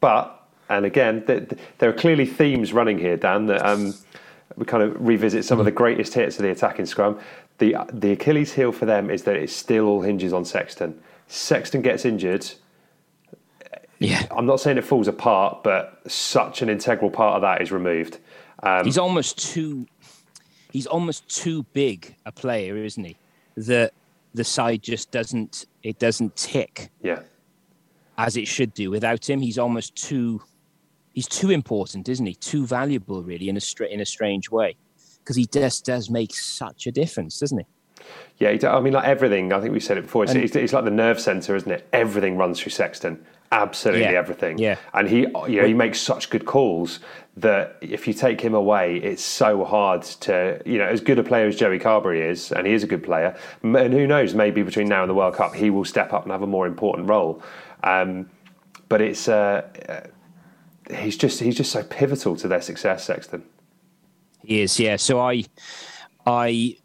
[0.00, 3.46] but and again, th- th- there are clearly themes running here, Dan.
[3.46, 3.94] That um,
[4.56, 7.18] we kind of revisit some of the greatest hits of the attacking scrum.
[7.58, 11.00] The the Achilles heel for them is that it still all hinges on Sexton.
[11.28, 12.50] Sexton gets injured.
[13.98, 17.72] Yeah, I'm not saying it falls apart, but such an integral part of that is
[17.72, 18.18] removed.
[18.62, 19.86] Um, he's almost too.
[20.72, 23.16] He's almost too big a player, isn't he?
[23.56, 23.92] That
[24.34, 25.66] the side just doesn't.
[25.82, 27.20] It doesn't tick yeah.
[28.18, 29.40] as it should do without him.
[29.40, 30.42] He's almost too.
[31.14, 32.34] He's too important, isn't he?
[32.34, 34.76] Too valuable, really, in a stra- in a strange way,
[35.20, 37.66] because he just does make such a difference, doesn't he?
[38.38, 39.52] Yeah, I mean, like everything.
[39.52, 40.24] I think we said it before.
[40.24, 41.88] It's, And- it's, it's like the nerve center, isn't it?
[41.92, 43.24] Everything runs through Sexton.
[43.52, 44.58] Absolutely Yeah, everything.
[44.58, 44.76] yeah.
[44.94, 46.98] and he, you know, he makes such good calls
[47.36, 51.22] that if you take him away, it's so hard to, you know, as good a
[51.22, 53.36] player as Joey Carbery is, and he is a good player.
[53.62, 56.32] And who knows, maybe between now and the World Cup, he will step up and
[56.32, 57.40] have a more important role.
[57.84, 58.28] Um,
[58.88, 60.08] but it's, uh,
[60.90, 63.44] he's just, he's just so pivotal to their success, Sexton.
[64.42, 64.96] He is, yeah.
[64.96, 65.44] So I,
[66.26, 66.76] I,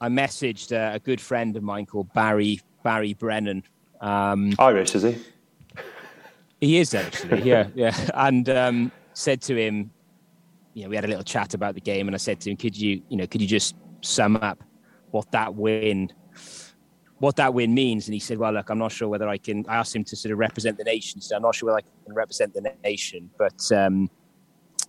[0.00, 3.64] I messaged uh, a good friend of mine called Barry Barry Brennan.
[4.00, 5.16] Um, Irish, is he?
[6.60, 9.90] he is actually, yeah, yeah, and um, said to him,
[10.74, 12.56] you know, we had a little chat about the game, and I said to him,
[12.56, 14.62] could you, you know, could you just sum up
[15.10, 16.12] what that win,
[17.18, 18.06] what that win means?
[18.06, 19.64] And he said, well, look, I'm not sure whether I can.
[19.68, 21.20] I asked him to sort of represent the nation.
[21.20, 24.10] So I'm not sure whether I can represent the nation, but um,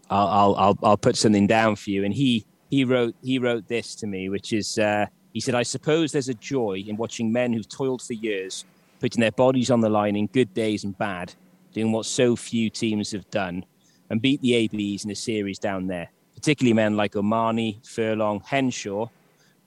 [0.09, 2.03] I'll, I'll I'll I'll put something down for you.
[2.03, 5.63] And he he wrote he wrote this to me, which is uh, he said, I
[5.63, 8.65] suppose there's a joy in watching men who've toiled for years,
[8.99, 11.33] putting their bodies on the line in good days and bad,
[11.73, 13.63] doing what so few teams have done,
[14.09, 16.09] and beat the ABs in a series down there.
[16.35, 19.07] Particularly men like O'Mahony, Furlong, Henshaw,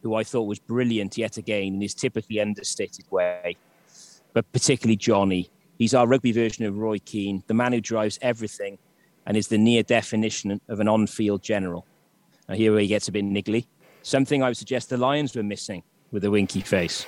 [0.03, 3.57] who I thought was brilliant yet again in his typically understated way.
[4.33, 5.51] But particularly Johnny.
[5.79, 8.79] He's our rugby version of Roy Keane, the man who drives everything
[9.27, 11.87] and is the near definition of an on field general.
[12.49, 13.67] Now, here where he gets a bit niggly.
[14.03, 17.07] Something I would suggest the Lions were missing with a winky face.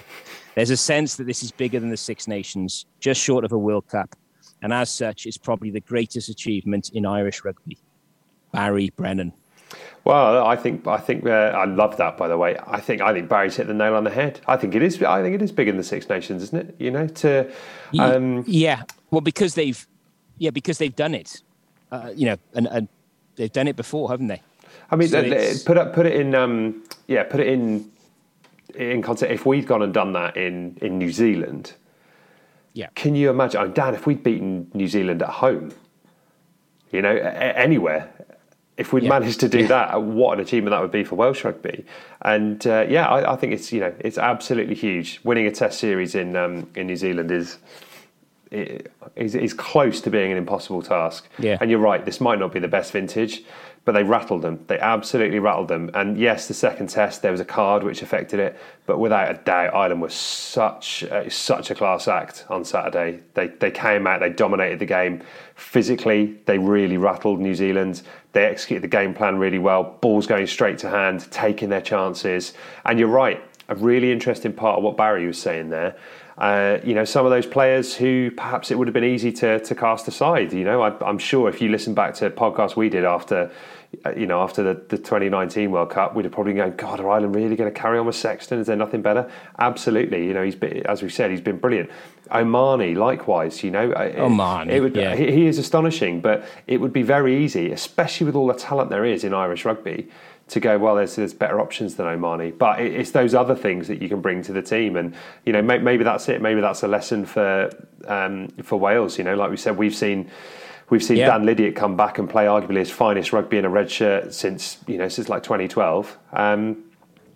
[0.55, 3.59] There's a sense that this is bigger than the Six Nations, just short of a
[3.59, 4.15] World Cup,
[4.63, 7.79] and as such, it's probably the greatest achievement in Irish rugby.
[8.53, 9.33] Barry Brennan.
[10.05, 12.17] Well, I think I think uh, I love that.
[12.19, 14.41] By the way, I think I think Barry's hit the nail on the head.
[14.49, 15.01] I think it is.
[15.03, 16.77] I think it is bigger than the Six Nations, isn't it?
[16.79, 17.51] You know, to
[17.99, 19.87] um, yeah, well, because they've,
[20.39, 21.43] yeah, because they've done it,
[21.93, 22.89] uh, you know, and, and
[23.37, 24.43] they've done it before, haven't they?
[24.91, 26.35] I mean, So uh, put it put it in.
[26.35, 27.91] Um, yeah, put it in
[28.75, 29.33] in context.
[29.33, 31.75] If we'd gone and done that in in New Zealand,
[32.75, 32.89] Yeah.
[32.97, 33.61] can you imagine?
[33.61, 35.73] Oh, Dan, if we'd beaten New Zealand at home,
[36.91, 38.11] you know, anywhere.
[38.79, 39.11] If we'd Yeah.
[39.11, 39.67] managed to do Yeah.
[39.69, 41.85] that, what an achievement that would be for Welsh rugby!
[42.23, 45.21] And uh, yeah, I, I think it's you know it's absolutely huge.
[45.25, 47.59] Winning a Test series in um, in New Zealand is
[48.51, 51.27] is, is close to being an impossible task.
[51.39, 51.57] Yeah.
[51.61, 53.43] And you're right, this might not be the best vintage,
[53.87, 54.63] but they rattled them.
[54.69, 55.91] They absolutely rattled them.
[55.95, 59.39] And yes, the second test there was a card which affected it, but without a
[59.39, 63.21] doubt, Ireland was such uh, such a class act on Saturday.
[63.35, 65.23] They they came out, they dominated the game
[65.55, 66.37] physically.
[66.45, 68.03] They really rattled New Zealand.
[68.33, 69.99] They executed the game plan really well.
[70.01, 72.55] Balls going straight to hand, taking their chances.
[72.85, 75.97] And you're right, a really interesting part of what Barry was saying there
[76.39, 79.61] uh, you know, some of those players who perhaps it would have been easy to,
[79.61, 80.53] to cast aside.
[80.53, 83.51] You know, I, am sure if you listen back to podcasts we did after,
[84.07, 87.11] uh, you know, after the, the 2019 World Cup, we'd have probably gone, God, are
[87.11, 88.59] Ireland really going to carry on with Sexton?
[88.59, 89.31] Is there nothing better?
[89.59, 90.27] Absolutely.
[90.27, 91.91] You know, he's been, as we said, he's been brilliant.
[92.31, 93.93] O'Mahony, likewise, you know.
[93.93, 95.15] O'Mahony, it would, yeah.
[95.15, 98.89] he, he is astonishing, but it would be very easy, especially with all the talent
[98.89, 100.09] there is in Irish rugby
[100.53, 103.89] to go, well, there's, there's better options than O'Mahony, But it, it's those other things
[103.89, 104.97] that you can bring to the team.
[104.97, 105.15] And,
[105.47, 106.43] you know, may, maybe that's it.
[106.43, 107.71] Maybe that's a lesson for
[108.07, 109.17] um, for Wales.
[109.17, 110.31] You know, like we said, we've seen
[110.91, 113.91] we've seen Dan Lydiate come back and play arguably his finest rugby in a red
[113.91, 116.85] shirt since, you know, since like 2012 um,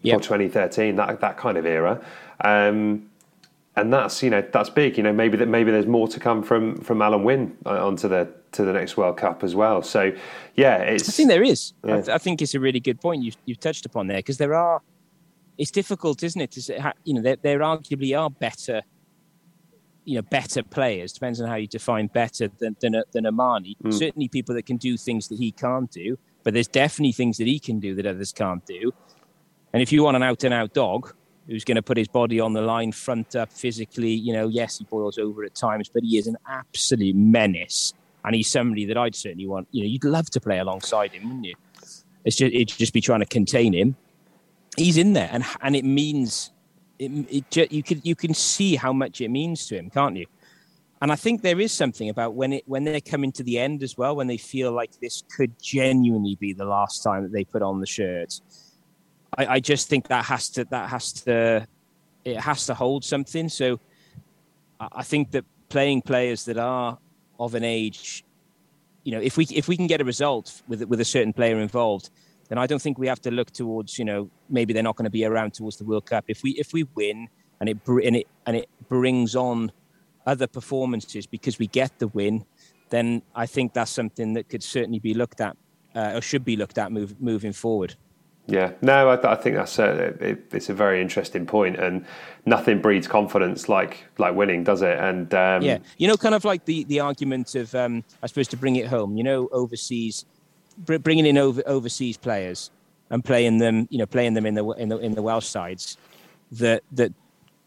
[0.03, 0.19] yep.
[0.19, 2.05] or 2013, that, that kind of era.
[2.43, 3.09] Um,
[3.77, 4.97] and that's you know that's big.
[4.97, 8.09] You know maybe that maybe there's more to come from from Alun Wyn uh, onto
[8.09, 9.83] the to the next World Cup as well.
[9.83, 10.13] So
[10.55, 11.09] yeah, it's.
[11.09, 11.75] I think there is.
[11.85, 11.93] Yeah.
[11.93, 14.39] I, th- I, think it's a really good point you you've touched upon there because
[14.39, 14.81] there are.
[15.59, 16.51] It's difficult, isn't it?
[16.53, 18.83] To you know, there, there arguably are better.
[20.05, 23.77] You know, better players depends on how you define better than than, than O'Mahony.
[23.83, 23.93] Mm.
[23.93, 27.47] Certainly, people that can do things that he can't do, but there's definitely things that
[27.47, 28.93] he can do that others can't do.
[29.73, 31.15] And if you want an out and out dog,
[31.47, 34.11] who's going to put his body on the line, front up physically.
[34.11, 37.93] You know, yes, he boils over at times, but he is an absolute menace.
[38.25, 39.69] And he's somebody that I'd certainly want.
[39.71, 41.55] You know, you'd love to play alongside him, wouldn't you?
[42.25, 43.95] It's just it'd just be trying to contain him.
[44.77, 46.51] He's in there, and and it means
[46.99, 50.27] it, it you can you can see how much it means to him, can't you?
[51.01, 53.85] And I think there is something about when it when they're coming to the end
[53.85, 57.45] as well, when they feel like this could genuinely be the last time that they
[57.45, 58.41] put on the shirt
[59.37, 61.67] I, I just think that has to that has to
[62.25, 63.49] it has to hold something.
[63.49, 63.81] So
[64.81, 66.99] I think that playing players that are
[67.39, 68.25] of an age,
[69.05, 71.59] you know, if we if we can get a result with with a certain player
[71.61, 72.11] involved,
[72.49, 75.05] then I don't think we have to look towards you know maybe they're not going
[75.05, 76.25] to be around towards the World Cup.
[76.29, 77.29] If we if we win
[77.61, 79.73] and it and it and it brings on
[80.27, 82.45] other performances because we get the win,
[82.91, 85.57] then I think that's something that could certainly be looked at
[85.95, 87.95] uh, or should be looked at move, moving forward.
[88.49, 92.07] Yeah, no, I, I think that's a, it, it's a very interesting point, and
[92.45, 94.97] nothing breeds confidence like like winning, does it?
[94.99, 98.47] And um, yeah, you know, kind of like the the argument of um, I suppose
[98.49, 100.25] to bring it home, you know, overseas,
[100.79, 102.71] bringing in over, overseas players
[103.11, 105.97] and playing them, you know, playing them in the in the in the Welsh sides,
[106.53, 107.13] that that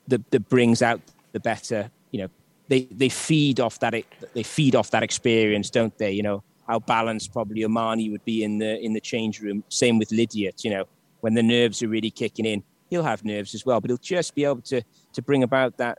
[0.07, 1.01] that, that brings out
[1.33, 2.29] the better, you know,
[2.69, 4.01] they they feed off that
[4.33, 6.11] they feed off that experience, don't they?
[6.11, 9.63] You know, how balanced probably O'Mahony would be in the in the change room.
[9.69, 10.85] Same with Lydiate, you know,
[11.21, 14.35] when the nerves are really kicking in, he'll have nerves as well, but he'll just
[14.35, 14.81] be able to
[15.13, 15.97] to bring about that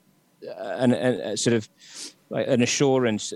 [0.48, 1.68] uh, and, and sort of
[2.30, 3.32] an assurance.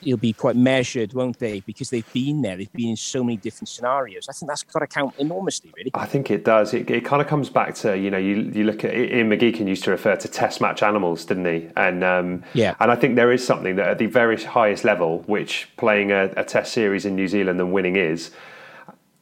[0.00, 1.60] he'll be quite measured, won't they?
[1.60, 4.26] Because they've been there, they've been in so many different scenarios.
[4.28, 5.90] I think that's got to count enormously, really.
[5.94, 6.74] I think it does.
[6.74, 9.68] It, it kind of comes back to you know you you look at Ian McGeechan
[9.68, 11.68] used to refer to test match animals, didn't he?
[11.76, 15.20] And um, yeah, and I think there is something that at the very highest level,
[15.26, 18.30] which playing a, a test series in New Zealand and winning is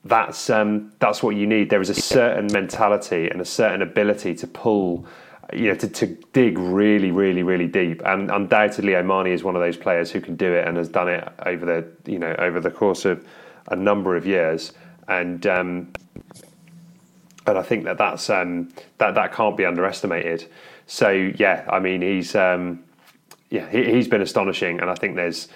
[0.05, 1.71] that's um, that's what you need.
[1.71, 5.07] There is a certain mentality and a certain ability to pull
[5.53, 8.03] you know, to, to dig really, really, really deep.
[8.05, 11.09] And undoubtedly, O'Mahony is one of those players who can do it and has done
[11.09, 13.27] it over the, you know, over the course of
[13.69, 14.73] a number of years.
[15.09, 15.93] And um,
[17.47, 20.49] and I think that that's um, that that can't be underestimated.
[20.87, 22.83] So yeah, I mean, he's um,
[23.51, 25.49] yeah, he, has been astonishing, and I think there's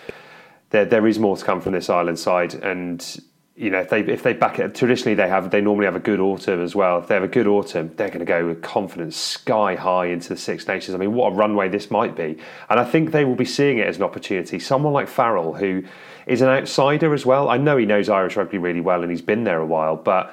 [0.70, 3.20] there there is more to come from this island side, and
[3.59, 6.01] you know, if they if they back it traditionally, they have they normally have a
[6.01, 7.01] good autumn as well.
[7.01, 10.29] If they have a good autumn, they're going to go with confidence sky high into
[10.29, 10.95] the Six Nations.
[10.95, 12.39] I mean, what a runway this might be,
[12.71, 14.61] and I think they will be seeing it as an opportunity.
[14.61, 15.83] Someone like Farrell, who
[16.27, 17.49] is an outsider as well.
[17.49, 20.33] I know he knows Irish rugby really well, and he's been there a while, but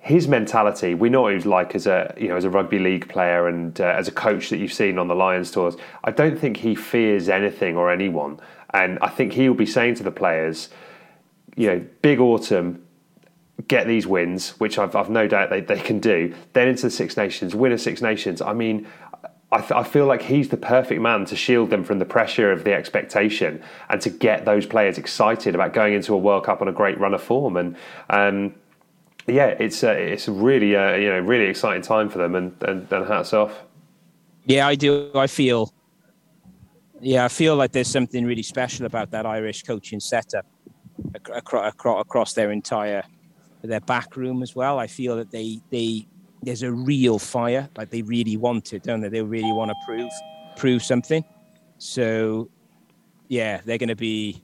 [0.00, 2.78] his mentality, we know what he was like as a you know as a rugby
[2.78, 5.74] league player and uh, as a coach that you've seen on the Lions tours.
[6.04, 8.40] I don't think he fears anything or anyone,
[8.74, 10.68] and I think he will be saying to the players
[11.56, 12.84] you know, big autumn,
[13.68, 16.34] get these wins, which I've, I've no doubt they, they can do.
[16.52, 18.40] Then into the Six Nations, win a Six Nations.
[18.40, 18.86] I mean,
[19.52, 22.52] I, th- I, feel like he's the perfect man to shield them from the pressure
[22.52, 26.62] of the expectation and to get those players excited about going into a World Cup
[26.62, 27.56] on a great run of form.
[27.56, 27.76] And
[28.10, 28.54] um,
[29.26, 32.90] yeah, it's uh, it's really uh, you know really exciting time for them, and, and,
[32.92, 33.52] and hats off.
[34.44, 35.10] Yeah, I do.
[35.14, 35.72] I feel
[37.00, 40.46] yeah, I feel like there's something really special about that Irish coaching setup
[41.32, 43.02] across, across their entire
[43.62, 44.78] their back room as well.
[44.78, 46.06] I feel that they they
[46.42, 49.08] there's a real fire, like they really want it, don't they?
[49.08, 50.10] They really want to prove
[50.56, 51.24] prove something.
[51.78, 52.48] So,
[53.28, 54.42] yeah, they're going to be.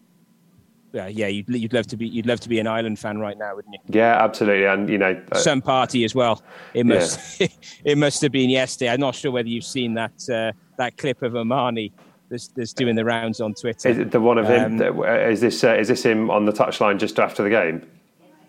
[0.93, 3.37] Yeah, yeah, you'd, you'd love to be you'd love to be an Ireland fan right
[3.37, 3.81] now, wouldn't you?
[3.89, 6.43] Yeah, absolutely, and you know, uh, some party as well.
[6.73, 7.49] It must yeah.
[7.85, 8.91] it must have been yesterday.
[8.91, 11.93] I'm not sure whether you've seen that uh, that clip of O'Mahony
[12.29, 13.89] that's, that's doing the rounds on Twitter.
[13.89, 14.81] Is the one of him?
[14.81, 17.87] Um, is this uh, is this him on the touchline just after the game?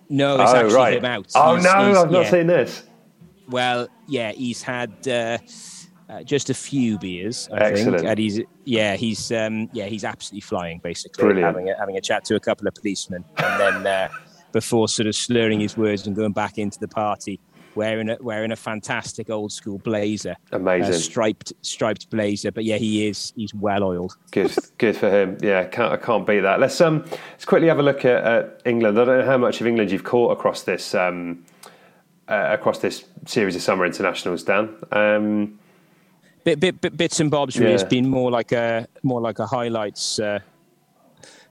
[0.09, 0.93] No, it's oh, actually right.
[0.97, 1.31] him out.
[1.35, 2.31] Oh he's, no, he's, I've not yeah.
[2.31, 2.83] seen this.
[3.49, 5.37] Well, yeah, he's had uh,
[6.09, 7.97] uh, just a few beers, I Excellent.
[7.99, 11.45] think, and he's yeah, he's um, yeah, he's absolutely flying, basically, Brilliant.
[11.45, 14.09] having a, having a chat to a couple of policemen, and then uh,
[14.51, 17.39] before sort of slurring his words and going back into the party
[17.77, 22.51] wearing a wearing a fantastic old school blazer, amazing striped striped blazer.
[22.51, 24.17] But yeah, he is he's well oiled.
[24.31, 25.37] Good, good for him.
[25.41, 26.59] Yeah, can't, I can't beat that.
[26.59, 28.99] Let's um let's quickly have a look at, at England.
[28.99, 31.45] I don't know how much of England you've caught across this um
[32.27, 34.75] uh, across this series of summer internationals, Dan.
[34.91, 35.59] Um,
[36.43, 37.57] bit, bit, bit, bits and bobs.
[37.57, 37.75] Really, yeah.
[37.75, 40.19] it's been more like a more like a highlights.
[40.19, 40.39] Uh,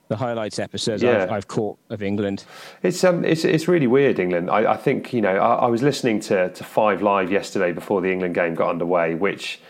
[0.08, 1.24] the highlights episodes yeah.
[1.24, 2.44] I've, I've, caught of England.
[2.82, 4.50] It's um, it's it's really weird, England.
[4.50, 8.00] I, I think you know I, I, was listening to to Five Live yesterday before
[8.00, 9.60] the England game got underway, which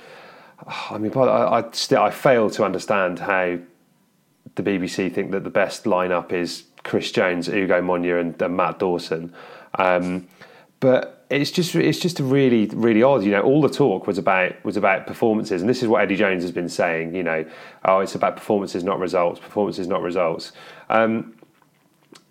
[0.90, 3.58] I mean, I, I still I fail to understand how
[4.54, 8.78] the BBC think that the best lineup is Chris Jones, Ugo Monye, and, and Matt
[8.78, 9.32] Dawson.
[9.78, 10.28] Um,
[10.80, 13.24] but it's just it's just a really really odd.
[13.24, 16.16] You know, all the talk was about was about performances, and this is what Eddie
[16.16, 17.14] Jones has been saying.
[17.14, 17.44] You know,
[17.84, 19.40] oh, it's about performances, not results.
[19.40, 20.52] Performances, not results.
[20.88, 21.34] Um,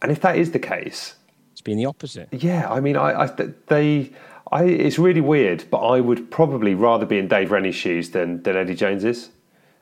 [0.01, 1.15] and if that is the case,
[1.51, 2.29] it's been the opposite.
[2.31, 3.27] Yeah, I mean, I, I
[3.67, 4.11] they.
[4.51, 8.43] I, it's really weird, but I would probably rather be in Dave Rennie's shoes than,
[8.43, 9.31] than Eddie Jones's.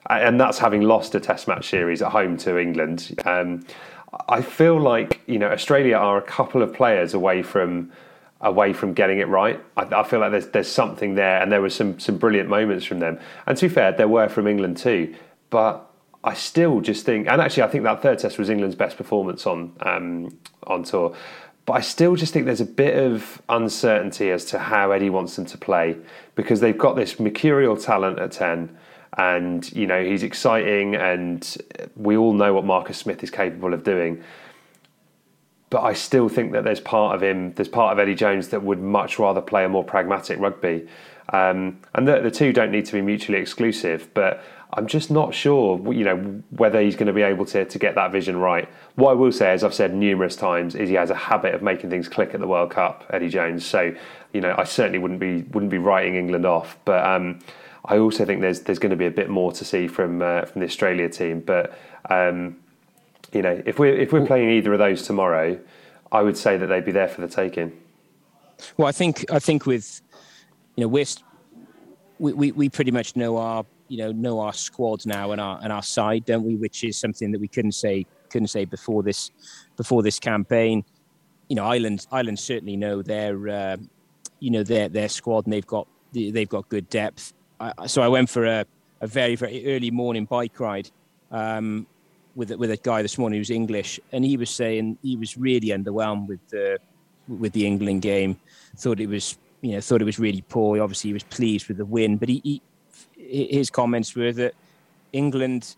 [0.09, 3.13] And that's having lost a Test match series at home to England.
[3.25, 3.65] Um,
[4.29, 7.91] I feel like you know Australia are a couple of players away from
[8.43, 9.59] away from getting it right.
[9.75, 12.85] I, I, feel like there's there's something there, and there were some some brilliant moments
[12.85, 13.19] from them.
[13.47, 15.15] And to be fair, there were from England too.
[15.49, 15.89] But
[16.23, 19.47] I still just think, and actually, I think that third test was England's best performance
[19.47, 20.37] on um,
[20.67, 21.15] on tour.
[21.65, 25.37] But I still just think there's a bit of uncertainty as to how Eddie wants
[25.37, 25.95] them to play
[26.35, 28.77] because they've got this mercurial talent at ten.
[29.17, 31.57] And you know he's exciting, and
[31.95, 34.23] we all know what Marcus Smith is capable of doing
[35.73, 38.61] but I still think that there's part of him, there's part of Eddie Jones that
[38.61, 40.87] would much rather play a more pragmatic rugby.
[41.29, 44.43] Um, and the, the, two don't need to be mutually exclusive, but
[44.73, 47.95] I'm just not sure, you know, whether he's going to be able to, to get
[47.95, 48.69] that vision right.
[48.93, 51.63] What I will say, as I've said numerous times, is he has a habit of
[51.63, 53.65] making things click at the World Cup, Eddie Jones.
[53.65, 53.95] So,
[54.31, 57.39] you know, I certainly wouldn't be wouldn't be writing England off, but um,
[57.83, 60.45] I also think there's there's going to be a bit more to see from uh,
[60.45, 61.75] from the Australia team, but.
[62.11, 62.57] Um,
[63.33, 65.59] you know, if we're if we're playing either of those tomorrow,
[66.11, 67.71] I would say that they'd be there for the taking.
[68.77, 70.01] Well, I think I think with
[70.75, 71.05] you know we're
[72.19, 75.59] we, we, we pretty much know our you know know our squads now and our
[75.63, 76.55] and our side, don't we?
[76.55, 79.31] Which is something that we couldn't say couldn't say before this
[79.77, 80.83] before this campaign.
[81.49, 83.77] You know, Ireland Ireland certainly know their uh,
[84.39, 87.33] you know their their squad and they've got they've got good depth.
[87.59, 88.65] I, so I went for a,
[89.01, 90.89] a very very early morning bike ride
[91.31, 91.87] um,
[92.35, 95.69] with with a guy this morning who's English, and he was saying he was really
[95.69, 96.79] underwhelmed with the
[97.27, 98.39] with the England game.
[98.77, 100.81] Thought it was you know thought it was really poor.
[100.81, 104.53] Obviously, he was pleased with the win, but he, he his comments were that
[105.11, 105.75] England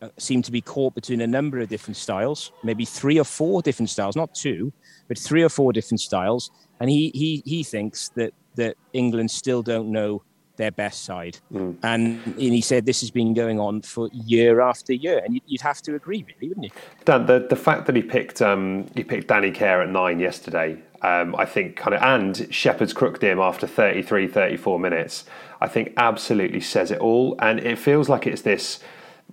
[0.00, 3.62] uh, seemed to be caught between a number of different styles, maybe three or four
[3.62, 4.72] different styles, not two,
[5.08, 6.50] but three or four different styles.
[6.80, 10.22] And he he he thinks that that England still don't know
[10.62, 11.38] their best side.
[11.52, 11.76] Mm.
[11.82, 15.60] And, and, he said this has been going on for year after year, and you'd,
[15.60, 16.70] have to agree, really, wouldn't you?
[17.04, 20.80] Dan, the, the fact that he picked um, he picked Danny Care at nine yesterday,
[21.02, 25.24] um, I think kind of, and Shepherd's crooked him after 33, 34 minutes,
[25.60, 27.36] I think absolutely says it all.
[27.40, 28.80] And it feels like it's this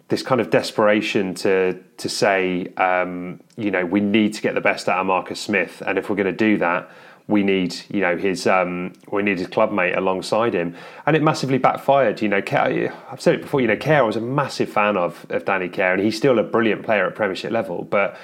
[0.07, 4.61] this kind of desperation to to say, um, you know, we need to get the
[4.61, 6.89] best out of Marcus Smith, and if we're going to do that
[7.29, 10.75] we need you know his um, we need his clubmate alongside him,
[11.05, 12.21] and it massively backfired.
[12.21, 13.61] You know, I've said it before.
[13.61, 16.39] You know, Care I was a massive fan of of Danny Care, and he's still
[16.39, 17.83] a brilliant player at Premiership level.
[17.83, 18.17] But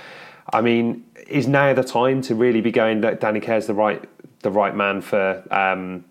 [0.51, 4.03] I mean, is now the time to really be going that Danny Care's the right
[4.41, 6.03] the right man for um,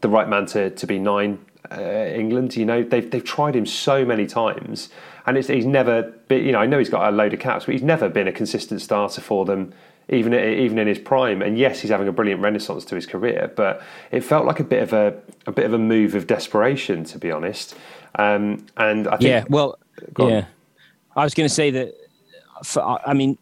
[0.00, 1.38] the right man to to be nine
[1.70, 2.56] uh, England.
[2.56, 4.88] You know, they've they've tried him so many times,
[5.26, 6.46] and he's never been.
[6.46, 8.32] You know, I know he's got a load of caps, but he's never been a
[8.32, 9.74] consistent starter for them
[10.08, 11.42] even even in his prime.
[11.42, 14.64] And yes, he's having a brilliant renaissance to his career, but it felt like a
[14.64, 17.74] bit of a a bit of a move of desperation, to be honest.
[18.16, 19.78] Um, and I think, yeah, well,
[20.18, 20.46] yeah,
[21.14, 21.94] I was going to say that.
[22.64, 23.36] For, I mean,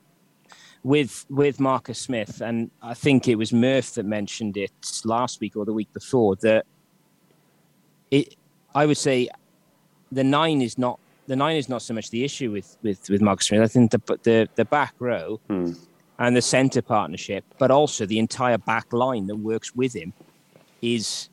[0.82, 4.72] with with Marcus Smith, and I think it was Murph that mentioned it
[5.04, 6.66] last week or the week before that
[8.10, 8.36] it.
[8.76, 9.28] I would say
[10.10, 13.20] the nine is not the nine is not so much the issue with with with
[13.20, 13.60] Marcus Smith.
[13.60, 15.72] I think the the the back row hmm.
[16.18, 20.12] And the centre partnership, but also the entire back line that works with him
[20.82, 21.28] is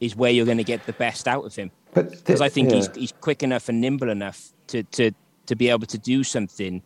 [0.00, 1.70] is where you're going to get the best out of him.
[1.94, 2.76] Because I think yeah.
[2.76, 5.12] he's he's quick enough and nimble enough to to
[5.46, 6.82] to be able to do something,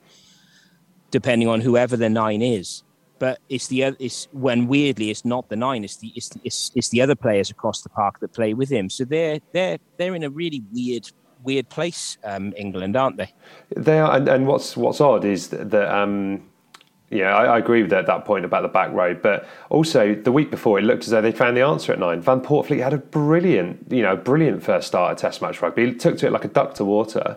[1.11, 2.85] depending on whoever the nine is.
[3.19, 5.85] But it's the it's when weirdly it's not the nine.
[5.85, 8.89] It's the it's, it's it's the other players across the park that play with him.
[8.89, 11.11] So they're they're they're in a really weird
[11.43, 13.33] weird place, um, England, aren't they?
[13.75, 16.50] They are, and, and what's what's odd is that, that um,
[17.11, 19.15] yeah, I, I agree with that, that point about the back row.
[19.15, 22.21] But also the week before, it looked as though they found the answer at nine.
[22.21, 25.87] Van Poortvliet had a brilliant, you know, brilliant first start at Test match rugby.
[25.87, 27.37] He took to it like a duck to water,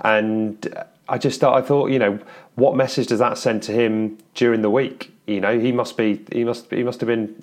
[0.00, 2.18] and I just thought, I thought, you know,
[2.54, 5.12] what message does that send to him during the week?
[5.26, 7.42] You know, he must be he must he must have been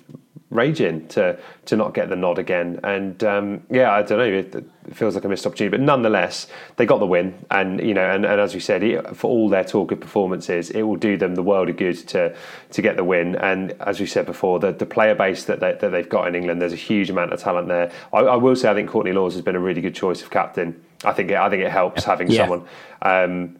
[0.52, 2.78] raging to to not get the nod again.
[2.84, 4.24] And um, yeah, I don't know.
[4.24, 7.38] It, it, feels like a missed opportunity, but nonetheless, they got the win.
[7.50, 10.70] And you know, and, and as we said, it, for all their talk of performances,
[10.70, 12.36] it will do them the world of good to
[12.70, 13.36] to get the win.
[13.36, 16.34] And as we said before, the, the player base that, they, that they've got in
[16.34, 17.90] England, there's a huge amount of talent there.
[18.12, 20.30] I, I will say, I think Courtney Lawes has been a really good choice of
[20.30, 20.82] captain.
[21.04, 22.42] I think it, I think it helps having Yeah.
[22.42, 22.64] someone.
[23.02, 23.56] Um,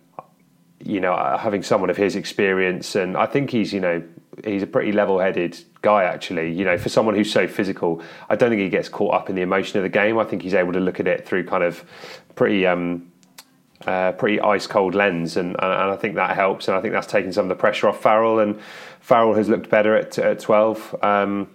[0.85, 4.03] you know, uh, having someone of his experience, and I think he's, you know,
[4.45, 6.05] he's a pretty level-headed guy.
[6.05, 9.31] Actually, you know, for someone who's so physical, I don't think he gets caught up
[9.31, 10.19] in the emotion of the game.
[10.19, 11.85] I think he's able to look at it through kind of
[12.35, 13.13] pretty, um,
[13.87, 16.69] uh, pretty ice-cold lens, and, and I think that helps.
[16.69, 18.61] And I think that's taken some of the pressure off Farrell, and
[19.01, 20.95] Farrell has looked better at, at twelve.
[21.03, 21.49] Um,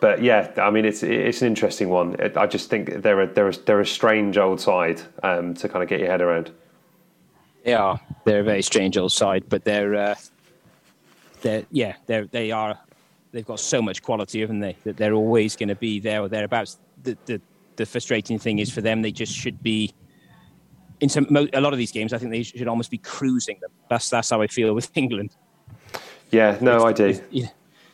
[0.00, 2.16] but yeah, I mean, it's it's an interesting one.
[2.36, 5.82] I just think they're a, they're a, they're a strange old side um, to kind
[5.82, 6.50] of get your head around.
[7.66, 8.00] They are.
[8.24, 10.14] They're a very strange old side, but they're uh,
[11.42, 12.78] they're yeah they're they are
[13.32, 14.76] they've got so much quality, haven't they?
[14.84, 16.78] That they're always going to be there or thereabouts.
[17.02, 17.40] The, the
[17.74, 19.92] the frustrating thing is for them, they just should be.
[21.00, 23.58] In some mo- a lot of these games, I think they should almost be cruising
[23.60, 23.72] them.
[23.90, 25.30] That's that's how I feel with England.
[26.30, 27.20] Yeah, no, I do.
[27.30, 27.48] Yeah.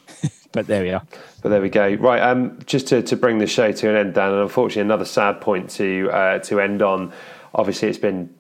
[0.53, 1.03] but there we are.
[1.41, 1.95] But there we go.
[1.95, 5.07] Right, um, just to, to bring the show to an end, Dan, and unfortunately another
[5.07, 7.11] sad point to uh, to end on.
[7.55, 8.35] Obviously, it's been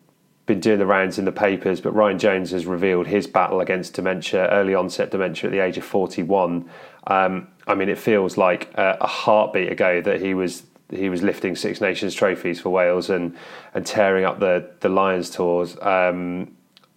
[0.47, 3.95] been doing the rounds in the papers, but Ryan Jones has revealed his battle against
[3.95, 6.69] dementia, early onset dementia at the age of 41.
[7.07, 11.23] Um, I mean, it feels like a, a heartbeat ago that he was he was
[11.23, 13.37] lifting Six Nations trophies for Wales and
[13.73, 15.77] and tearing up the the Lions tours.
[15.81, 16.57] Um,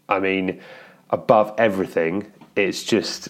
[0.09, 0.61] I mean,
[1.11, 3.29] above everything, it's just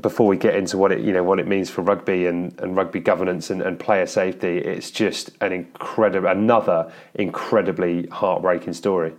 [0.00, 2.76] before we get into what it you know what it means for rugby and, and
[2.76, 9.12] rugby governance and, and player safety, it's just an incredible another incredibly heartbreaking story.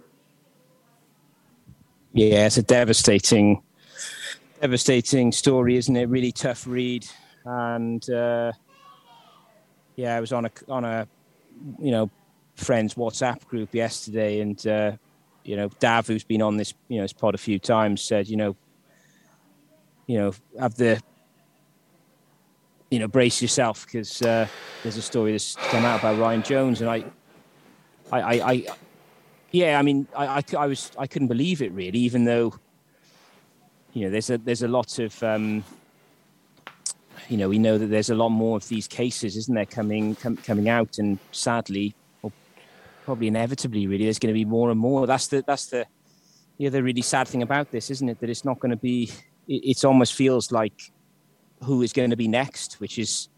[2.15, 3.61] Yeah, it's a devastating,
[4.61, 6.07] devastating story, isn't it?
[6.07, 7.05] Really tough read,
[7.43, 8.53] and uh,
[9.97, 11.09] yeah, I was on a on a
[11.77, 12.09] you know
[12.55, 14.93] friends WhatsApp group yesterday, and uh,
[15.43, 18.29] you know Dav, who's been on this you know this pod a few times, said
[18.29, 18.55] you know
[20.07, 21.01] you know have the
[22.91, 24.47] you know brace yourself because uh,
[24.83, 27.03] there's a story that's come out about Ryan Jones, and I
[28.09, 28.65] I I.
[29.55, 32.53] Yeah, I mean, I, I, I was I couldn't believe it really, even though
[33.93, 35.63] you know there's a there's a lot of um,
[37.29, 40.15] you know we know that there's a lot more of these cases, isn't there, coming
[40.15, 42.33] com, coming out, and sadly, or
[43.05, 45.07] probably inevitably, really, there's going to be more and more.
[45.07, 45.85] That's the that's the
[46.57, 48.19] the other really sad thing about this, isn't it?
[48.19, 49.09] That it's not going to be.
[49.47, 50.91] It it's almost feels like
[51.63, 53.29] who is going to be next, which is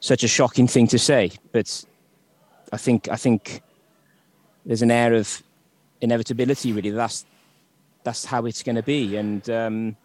[0.00, 1.84] such a shocking thing to say, but
[2.72, 3.62] I think I think
[4.64, 5.42] there's an air of
[6.00, 6.90] inevitability really.
[6.90, 7.24] That's
[8.04, 9.16] that's how it's going to be.
[9.16, 9.96] And um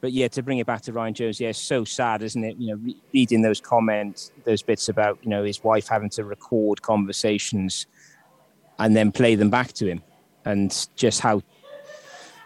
[0.00, 2.56] but yeah to bring it back to ryan jones yeah so sad isn't it?
[2.56, 6.24] You know re- reading those comments those bits about you know his wife having to
[6.24, 7.86] record conversations
[8.78, 10.02] and then play them back to him.
[10.44, 11.42] And just how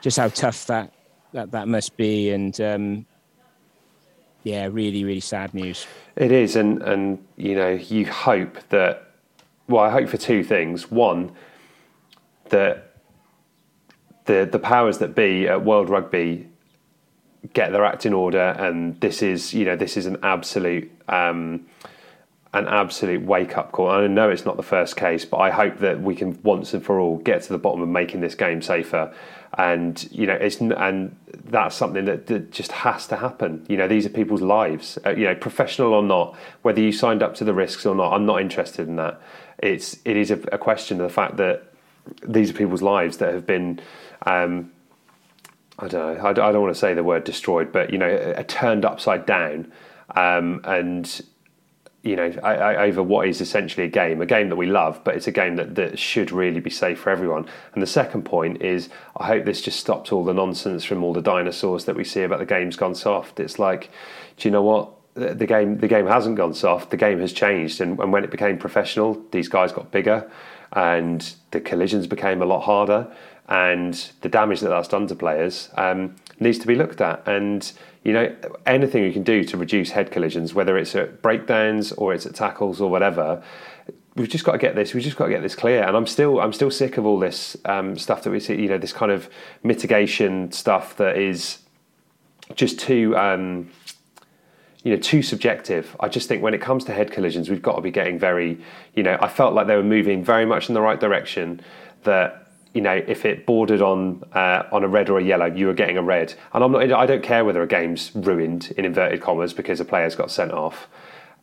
[0.01, 0.92] just how tough that
[1.32, 2.30] that, that must be.
[2.30, 3.07] And um
[4.42, 5.86] yeah really really sad news.
[6.16, 9.14] It is, and and you know, you hope that.
[9.69, 10.91] Well, I hope for two things.
[10.91, 11.33] One,
[12.51, 12.93] that
[14.27, 16.49] the the powers that be at World Rugby
[17.53, 21.67] get their act in order, and this is you know this is an absolute um,
[22.55, 23.91] an absolute wake up call.
[23.91, 26.85] I know it's not the first case, but I hope that we can once and
[26.85, 29.12] for all get to the bottom of making this game safer.
[29.59, 33.67] And you know, it's and that's something that, that just has to happen.
[33.69, 34.99] You know, these are people's lives.
[35.05, 38.12] Uh, you know, professional or not, whether you signed up to the risks or not,
[38.12, 39.21] I'm not interested in that.
[39.65, 41.73] It's it is a, a question of the fact that
[42.23, 43.81] these are people's lives that have been.
[44.27, 44.71] Um,
[45.79, 46.29] I don't know.
[46.29, 49.73] I, don't want to say the word destroyed, but you know, turned upside down,
[50.15, 51.21] um, and
[52.05, 55.03] you know, I, I, over what is essentially a game, a game that we love,
[55.03, 57.47] but it's a game that, that should really be safe for everyone.
[57.73, 61.15] And the second point is, I hope this just stops all the nonsense from all
[61.15, 63.41] the dinosaurs that we see about the game's gone soft.
[63.41, 63.91] It's like,
[64.37, 64.91] do you know what?
[65.15, 66.91] The, game, the game hasn't gone soft.
[66.91, 70.29] The game has changed, and, and when it became professional, these guys got bigger,
[70.73, 73.12] and the collisions became a lot harder,
[73.49, 77.27] and the damage that that's done to players um, needs to be looked at.
[77.29, 77.71] And
[78.05, 78.35] you know,
[78.67, 82.35] anything you can do to reduce head collisions, whether it's at breakdowns or it's at
[82.35, 83.43] tackles or whatever,
[84.15, 84.93] we've just got to get this.
[84.93, 85.83] We've just got to get this clear.
[85.83, 88.61] And I'm still, I'm still sick of all this um, stuff that we see.
[88.61, 89.31] You know, this kind of
[89.62, 91.59] mitigation stuff that is
[92.55, 93.17] just too.
[93.17, 93.71] Um,
[94.85, 95.97] you know, too subjective.
[95.99, 98.61] I just think when it comes to head collisions, we've got to be getting very,
[98.95, 101.61] you know, I felt like they were moving very much in the right direction.
[102.05, 105.66] That you know, if it bordered on uh, on a red or a yellow, you
[105.66, 106.35] were getting a red.
[106.53, 106.93] And I'm not.
[106.93, 110.53] I don't care whether a game's ruined in inverted commas because a player's got sent
[110.53, 110.87] off.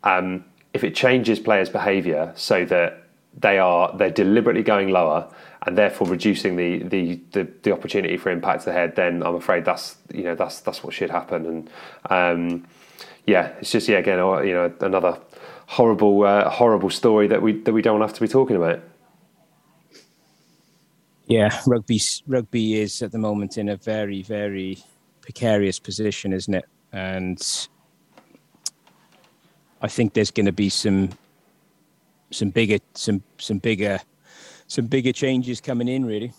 [0.04, 3.04] Um, if it changes players' behaviour so that
[3.38, 5.28] they are they're deliberately going lower
[5.64, 9.96] and therefore reducing the, the, the, the, opportunity for impact ahead, then I'm afraid that's
[10.14, 11.46] you know that's that's what should happen.
[11.46, 11.70] And
[12.10, 12.68] um,
[13.26, 15.18] yeah, it's just yeah again you know another
[15.68, 18.82] horrible uh, horrible story that we that we don't have to be talking about.
[21.28, 24.84] Yeah, rugby rugby is at the moment in a very very
[25.22, 26.66] precarious position, isn't it?
[26.92, 27.42] And
[29.82, 31.10] I think there's going to be some
[32.32, 34.00] some bigger some some bigger
[34.68, 36.06] some bigger changes coming in.
[36.06, 36.34] Really,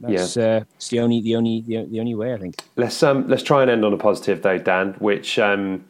[0.00, 0.44] that's yeah.
[0.44, 2.62] uh, it's the only the only the, the only way I think.
[2.76, 4.94] Let's um let's try and end on a positive though, Dan.
[5.00, 5.84] Which um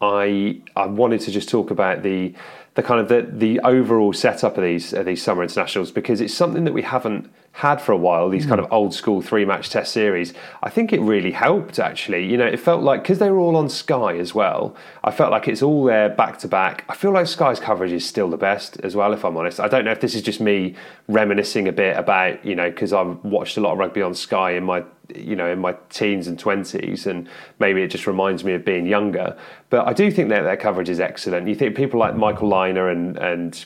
[0.00, 2.34] I I wanted to just talk about the
[2.74, 6.34] the kind of the the overall setup of these of these summer internationals because it's
[6.34, 8.74] something that we haven't had for a while these kind of hmm.
[8.74, 10.32] old school three match test series
[10.62, 12.24] i think it really helped actually.
[12.24, 15.30] You know it felt like because they were all on sky as well i felt
[15.32, 16.84] like it's all there back to back.
[16.88, 19.58] I feel like sky's coverage is still the best as well if i'm honest.
[19.60, 20.76] I don't know if this is just me
[21.08, 24.52] reminiscing a bit about you know because i've watched a lot of rugby on sky
[24.52, 24.84] in my
[25.14, 27.28] you know in my teens and 20s and
[27.58, 29.36] maybe it just reminds me of being younger.
[29.70, 31.48] But i do think that their coverage is excellent.
[31.48, 33.64] You think people like michael lynagh and and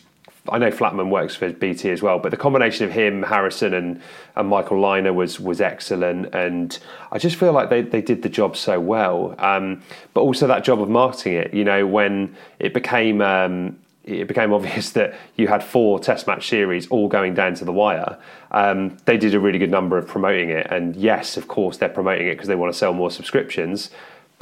[0.50, 4.00] I know Flatman works for BT as well, but the combination of him, Harrison, and,
[4.36, 6.78] and Michael Lynagh was was excellent, and
[7.10, 9.34] I just feel like they, they did the job so well.
[9.38, 9.82] Um,
[10.12, 14.52] but also that job of marketing it, you know, when it became um, it became
[14.58, 18.18] obvious that you had four Test match series all going down to the wire.
[18.50, 21.88] Um, they did a really good number of promoting it, and yes, of course, they're
[21.88, 23.90] promoting it because they want to sell more subscriptions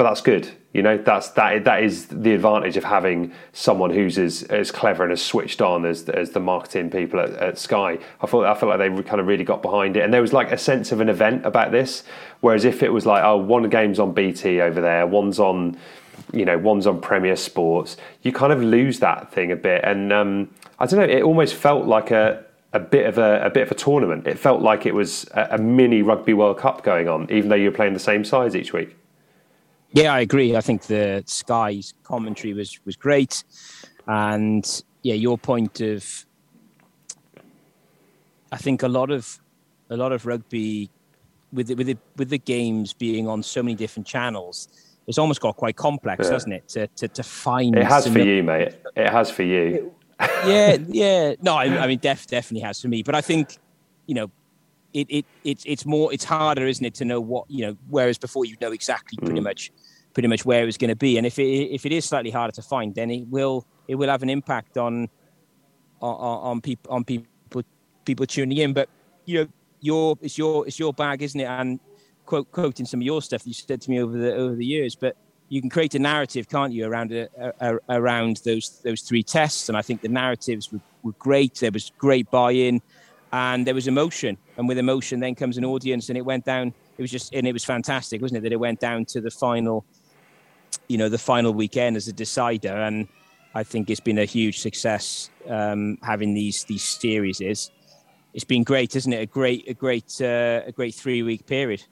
[0.02, 0.50] but that's good.
[0.72, 5.04] You know, that's that that is the advantage of having someone who's as, as clever
[5.04, 8.00] and as switched on as as the marketing people at, at Sky.
[8.20, 10.32] I thought I felt like they kind of really got behind it, and there was
[10.32, 12.02] like a sense of an event about this.
[12.40, 15.78] Whereas if it was like, oh, one game's on BT over there, one's on,
[16.32, 19.84] you know, one's on Premier Sports, you kind of lose that thing a bit.
[19.84, 23.50] And um, I don't know, it almost felt like a a bit of a, a,
[23.50, 24.26] bit of a tournament.
[24.26, 27.54] It felt like it was a, a mini Rugby World Cup going on, even though
[27.54, 28.96] you were playing the same sides each week.
[29.92, 30.56] Yeah, I agree.
[30.56, 33.44] I think the Sky's commentary was was great,
[34.06, 36.26] and yeah, your point of
[38.50, 39.38] I think a lot of
[39.90, 40.90] a lot of rugby
[41.52, 44.68] with the, with the, with the games being on so many different channels,
[45.06, 46.30] it's almost got quite complex, yeah.
[46.30, 46.68] doesn't it?
[46.68, 48.76] To, to to find it has for you, mate.
[48.96, 49.94] It has for you.
[50.46, 51.34] yeah, yeah.
[51.42, 53.02] No, I, I mean, def, definitely has for me.
[53.02, 53.58] But I think
[54.06, 54.30] you know
[54.92, 58.18] it, it, it it's more it's harder isn't it to know what you know whereas
[58.18, 59.44] before you know exactly pretty mm.
[59.44, 59.72] much
[60.12, 61.16] pretty much where it's going to be.
[61.16, 64.08] And if it if it is slightly harder to find then it will it will
[64.08, 65.08] have an impact on
[66.00, 67.62] on, on people on people
[68.04, 68.72] people tuning in.
[68.72, 68.88] But
[69.24, 69.48] you know
[69.80, 71.44] your it's your it's your bag isn't it?
[71.44, 71.80] And
[72.26, 74.94] quote quoting some of your stuff you said to me over the over the years
[74.94, 75.16] but
[75.48, 77.28] you can create a narrative can't you around a,
[77.60, 79.68] a, around those those three tests?
[79.68, 81.56] And i think the narratives were, were great.
[81.56, 82.80] There was great buy-in
[83.32, 86.72] and there was emotion and with emotion then comes an audience and it went down
[86.98, 89.30] it was just and it was fantastic wasn't it that it went down to the
[89.30, 89.84] final
[90.88, 93.08] you know the final weekend as a decider and
[93.54, 97.40] i think it's been a huge success um, having these these series.
[97.40, 97.70] Is
[98.34, 99.22] it's been great isn't it?
[99.22, 101.84] A great a great uh, a great three week period.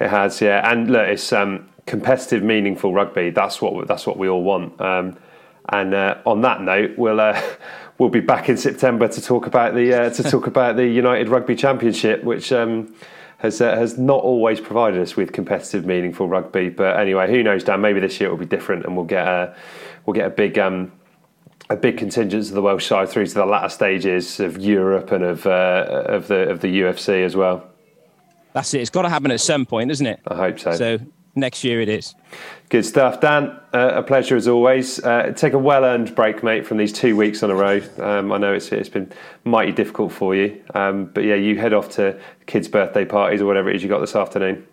[0.00, 0.70] It has yeah.
[0.70, 3.30] And look it's um, competitive meaningful rugby.
[3.30, 4.80] That's what that's what we all want.
[4.80, 5.16] Um,
[5.68, 7.40] And uh, on that note, we'll uh,
[7.98, 11.28] we'll be back in September to talk about the uh, to talk about the United
[11.28, 12.52] Rugby Championship, which.
[12.52, 12.94] Um,
[13.38, 17.64] has, uh, has not always provided us with competitive, meaningful rugby, but anyway, who knows,
[17.64, 17.82] Dan?
[17.82, 19.54] Maybe this year it will be different, and we'll get a
[20.06, 20.90] we'll get a big um,
[21.68, 25.24] a big contingent of the Welsh side through to the latter stages of Europe and
[25.24, 27.68] of uh, of the of the URC as well.
[28.52, 28.80] That's it.
[28.80, 30.20] It's got to happen at some point, isn't it?
[30.26, 30.72] I hope so.
[30.72, 30.98] So
[31.36, 32.14] next year it is.
[32.68, 33.60] Good stuff, Dan.
[33.72, 34.98] Uh, a pleasure as always.
[35.04, 37.80] Uh, take a well-earned break, mate, from these two weeks on a row.
[37.98, 39.12] Um, I know it's it's been
[39.44, 43.46] mighty difficult for you, um, but yeah, you head off to kids' birthday parties or
[43.46, 44.66] whatever it is you got this afternoon.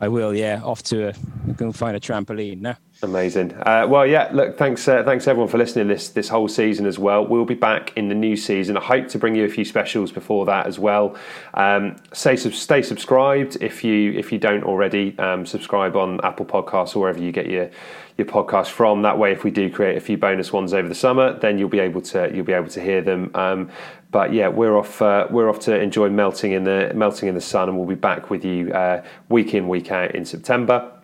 [0.00, 0.62] I will, yeah.
[0.62, 1.14] Off to a,
[1.54, 2.76] go find a trampoline now.
[3.00, 3.52] Amazing.
[3.54, 4.28] Uh, well, yeah.
[4.32, 7.24] Look, thanks, uh, thanks everyone for listening this this whole season as well.
[7.24, 8.76] We'll be back in the new season.
[8.76, 11.16] I hope to bring you a few specials before that as well.
[11.54, 15.16] Um, stay stay subscribed if you if you don't already.
[15.16, 17.70] Um, subscribe on Apple Podcasts or wherever you get your
[18.16, 19.02] your podcast from.
[19.02, 21.68] That way, if we do create a few bonus ones over the summer, then you'll
[21.68, 23.30] be able to you'll be able to hear them.
[23.36, 23.70] Um,
[24.10, 25.00] but yeah, we're off.
[25.00, 27.94] Uh, we're off to enjoy melting in the melting in the sun, and we'll be
[27.94, 30.97] back with you uh, week in week out in September.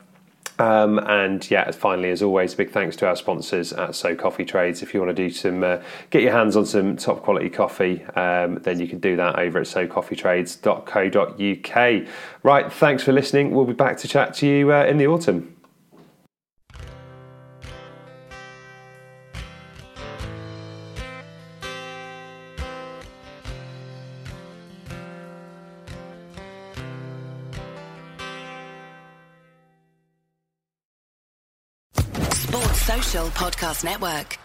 [0.58, 4.82] Um, and yeah, finally, as always, big thanks to our sponsors at So Coffee Trades.
[4.82, 5.78] If you want to do some, uh,
[6.10, 9.58] get your hands on some top quality coffee, um, then you can do that over
[9.58, 12.08] at socoffeetrades.co.uk.
[12.42, 13.50] Right, thanks for listening.
[13.50, 15.53] We'll be back to chat to you uh, in the autumn.
[33.22, 34.43] Podcast Network.